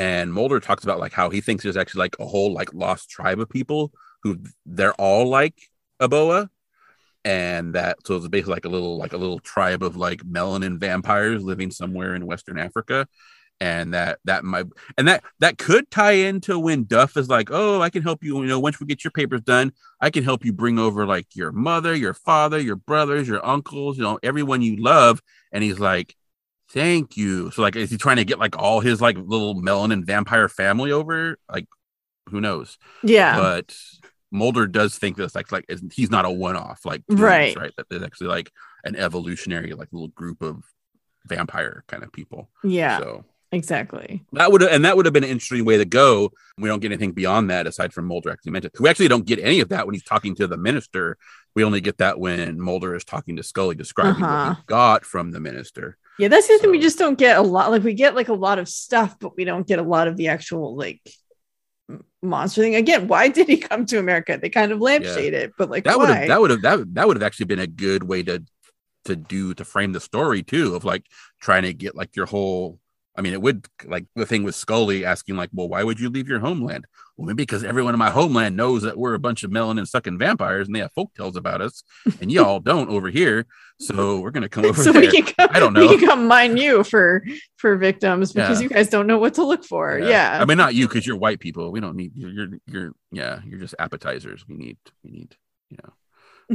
[0.00, 3.10] and Mulder talks about like how he thinks there's actually like a whole like lost
[3.10, 5.54] tribe of people who they're all like
[6.00, 6.48] Aboa,
[7.22, 10.78] and that so it's basically like a little like a little tribe of like melanin
[10.78, 13.06] vampires living somewhere in Western Africa.
[13.60, 14.64] And that that might
[14.96, 18.40] and that that could tie into when Duff is like, "Oh, I can help you.
[18.40, 19.70] You know, once we get your papers done,
[20.00, 23.98] I can help you bring over like your mother, your father, your brothers, your uncles,
[23.98, 25.20] you know, everyone you love."
[25.52, 26.16] And he's like,
[26.72, 30.04] "Thank you." So like, is he trying to get like all his like little melanin
[30.04, 31.36] vampire family over?
[31.50, 31.66] Like,
[32.30, 32.78] who knows?
[33.02, 33.36] Yeah.
[33.38, 33.76] But
[34.30, 37.56] Mulder does think this like like he's not a one off like Right.
[37.56, 37.72] right?
[37.76, 38.50] That there's actually like
[38.84, 40.62] an evolutionary like little group of
[41.26, 42.48] vampire kind of people.
[42.64, 42.98] yeah.
[42.98, 44.22] So Exactly.
[44.34, 46.30] that would and that would have been an interesting way to go.
[46.56, 48.74] We don't get anything beyond that aside from Mulder actually mentioned.
[48.78, 51.18] We actually don't get any of that when he's talking to the minister.
[51.56, 54.48] We only get that when Mulder is talking to Scully, describing Uh-huh.
[54.50, 55.98] what he got from the minister.
[56.20, 56.70] Yeah, that's the thing.
[56.70, 57.70] We just don't get a lot.
[57.70, 60.16] Like we get like a lot of stuff, but we don't get a lot of
[60.16, 61.00] the actual like
[62.22, 62.74] monster thing.
[62.74, 64.38] Again, why did he come to America?
[64.40, 67.08] They kind of lampshade it, but like That would have that would have that that
[67.08, 68.42] would have actually been a good way to
[69.06, 71.06] to do to frame the story too of like
[71.40, 72.78] trying to get like your whole.
[73.16, 76.08] I mean, it would like the thing with Scully asking like, "Well, why would you
[76.08, 79.42] leave your homeland?" Well, maybe because everyone in my homeland knows that we're a bunch
[79.42, 81.82] of melanin sucking vampires and they have folk tales about us,
[82.20, 83.46] and y'all don't over here.
[83.80, 85.02] So we're gonna come over so there.
[85.02, 85.80] we can come, I don't know.
[85.80, 87.24] We can come mine you for
[87.56, 88.62] for victims because Yeah.
[88.62, 89.98] you guys don't know what to look for.
[89.98, 90.38] Yeah.
[90.40, 91.72] I mean, not you because you're white people.
[91.72, 94.46] We don't need you're, you're you're yeah, you're just appetizers.
[94.48, 95.36] We need we need
[95.68, 95.92] you know.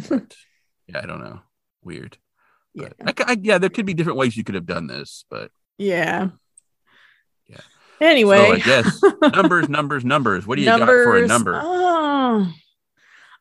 [0.10, 0.36] But,
[0.88, 1.41] yeah, I don't know.
[1.84, 2.18] Weird.
[2.73, 2.90] yeah.
[2.98, 5.26] But I c- I- yeah, there could be different ways you could have done this,
[5.30, 6.30] but Yeah.
[7.47, 7.57] Yeah.
[8.01, 9.01] Anyway, so I guess
[9.34, 10.47] numbers, numbers, numbers.
[10.47, 11.59] What do you got for a number?
[11.61, 12.51] Oh,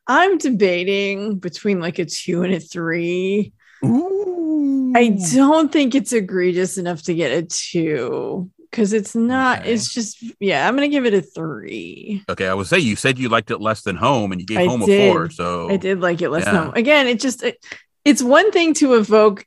[0.07, 3.53] I'm debating between like a two and a three.
[3.85, 4.93] Ooh.
[4.95, 9.61] I don't think it's egregious enough to get a two because it's not.
[9.61, 9.73] Okay.
[9.73, 10.69] It's just yeah.
[10.69, 12.23] I'm gonna give it a three.
[12.29, 14.59] Okay, I would say you said you liked it less than home, and you gave
[14.59, 15.11] I home did.
[15.11, 15.31] a four.
[15.31, 16.53] So I did like it less yeah.
[16.53, 17.07] than again.
[17.07, 17.65] It just it,
[18.05, 19.47] it's one thing to evoke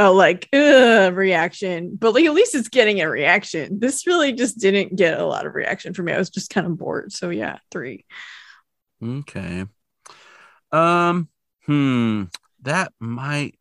[0.00, 3.78] a like reaction, but like at least it's getting a reaction.
[3.80, 6.12] This really just didn't get a lot of reaction for me.
[6.12, 7.12] I was just kind of bored.
[7.12, 8.06] So yeah, three.
[9.02, 9.66] Okay.
[10.72, 11.28] Um.
[11.66, 12.24] Hmm.
[12.62, 13.56] That might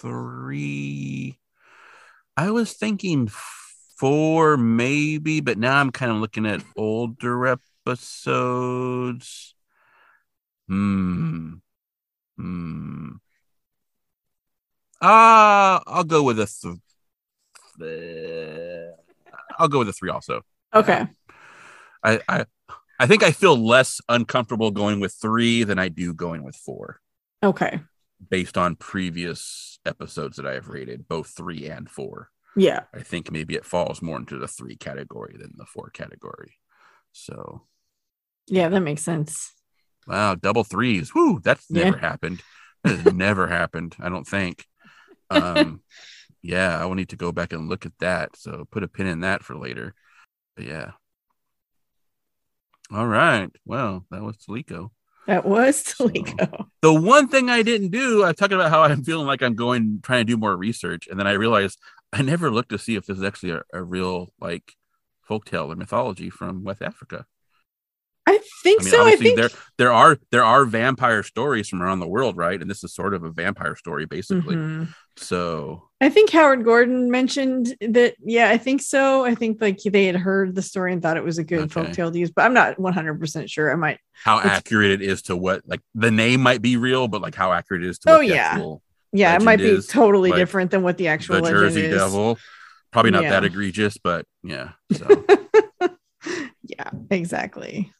[0.00, 1.38] three.
[2.36, 3.30] I was thinking
[3.98, 7.46] four, maybe, but now I'm kind of looking at older
[7.86, 9.54] episodes.
[10.68, 11.54] Hmm.
[12.36, 13.12] Hmm.
[15.02, 16.46] Ah, I'll go with a.
[16.46, 16.76] Th-
[17.78, 18.90] th-
[19.58, 20.42] I'll go with a three also.
[20.74, 21.06] Okay.
[22.02, 22.44] I, I
[22.98, 27.00] I think I feel less uncomfortable going with three than I do going with four,
[27.42, 27.80] Okay.
[28.30, 32.30] based on previous episodes that I have rated, both three and four.
[32.56, 32.84] Yeah.
[32.94, 36.54] I think maybe it falls more into the three category than the four category.
[37.12, 37.66] So
[38.46, 39.52] Yeah, that makes sense.
[40.06, 41.14] wow, double threes.
[41.14, 41.84] Whoo, that's Yeah.
[41.84, 42.42] never happened.
[42.84, 44.64] That has never happened, I don't think.
[45.30, 45.80] Um
[46.42, 48.36] yeah, I will need to go back and look at that.
[48.36, 49.94] So put a pin in that for later.
[50.54, 50.90] But yeah.
[52.92, 53.50] All right.
[53.64, 54.90] Well, that was Teliko.
[55.26, 56.08] That was So-
[56.82, 59.56] The one thing I didn't do, I was talking about how I'm feeling like I'm
[59.56, 61.78] going trying to do more research, and then I realized
[62.12, 64.74] I never looked to see if this is actually a, a real like
[65.28, 67.26] folktale or mythology from West Africa.
[68.28, 69.06] I think I mean, so.
[69.06, 72.60] I think there there are there are vampire stories from around the world, right?
[72.60, 74.56] And this is sort of a vampire story, basically.
[74.56, 74.88] Mhm.
[75.16, 78.14] So I think Howard Gordon mentioned that.
[78.20, 79.24] Yeah, I think so.
[79.24, 81.80] I think like they had heard the story and thought it was a good Okay.
[81.92, 83.70] folktale to use, but I'm not 100% sure.
[83.72, 83.98] I might.
[84.24, 87.52] how accurate it is to what like the name might be real, but like how
[87.52, 88.60] accurate it is to Oh, what yeah.
[89.12, 91.80] Yeah, it might be is, totally like, different than what the actual the legend Jersey
[91.86, 91.94] is.
[91.96, 92.38] Devil.
[92.92, 93.30] Probably not Yeah.
[93.30, 94.70] that egregious, but yeah.
[94.92, 95.24] So
[96.64, 97.92] yeah, exactly.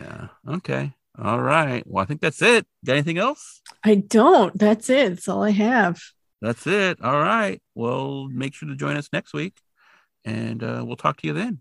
[0.00, 0.28] Yeah.
[0.48, 0.92] Okay.
[1.18, 1.82] All right.
[1.86, 2.66] Well, I think that's it.
[2.84, 3.62] Got anything else?
[3.82, 4.56] I don't.
[4.58, 5.10] That's it.
[5.10, 6.00] That's all I have.
[6.42, 7.02] That's it.
[7.02, 7.62] All right.
[7.74, 9.54] Well, make sure to join us next week
[10.26, 11.60] and uh, we'll talk to you then.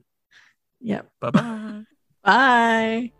[0.82, 1.10] Yep.
[1.22, 1.82] Bye bye.
[2.24, 3.12] Bye.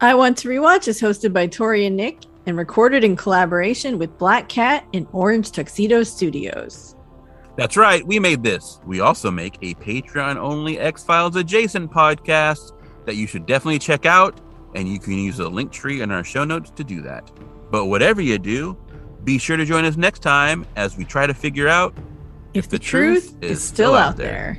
[0.00, 4.18] I Want to Rewatch is hosted by Tori and Nick and recorded in collaboration with
[4.18, 6.96] Black Cat and Orange Tuxedo Studios.
[7.56, 8.06] That's right.
[8.06, 8.80] We made this.
[8.84, 12.72] We also make a Patreon only X Files adjacent podcast
[13.04, 14.40] that you should definitely check out.
[14.74, 17.30] And you can use the link tree in our show notes to do that.
[17.70, 18.76] But whatever you do,
[19.24, 21.94] be sure to join us next time as we try to figure out
[22.54, 24.58] If, the, truth, is still out there.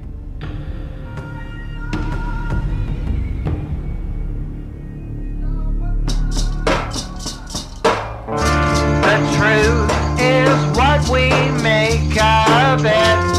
[9.03, 11.29] The truth is what we
[11.61, 13.32] make of it.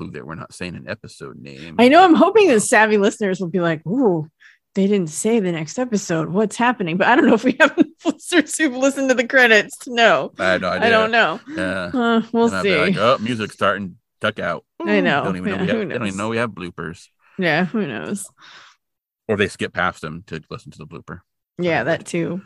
[0.00, 1.76] Clue that we're not saying an episode name.
[1.78, 4.28] I know I'm hoping that savvy listeners will be like, ooh,
[4.74, 6.30] they didn't say the next episode.
[6.30, 6.96] What's happening?
[6.96, 10.32] But I don't know if we have listeners who've listened to the credits to know.
[10.38, 10.86] I have no idea.
[10.86, 11.40] I don't know.
[11.48, 11.90] Yeah.
[11.92, 12.76] Uh, we'll And see.
[12.76, 13.96] like, oh, music's starting.
[14.20, 14.64] Tuck out.
[14.80, 15.24] I know.
[15.24, 17.06] Don't even know Yeah, we have, who they don't even know we have bloopers.
[17.38, 18.26] yeah, who knows?
[19.28, 21.20] Or they skip past them to listen to the blooper.
[21.58, 22.42] Yeah, that too.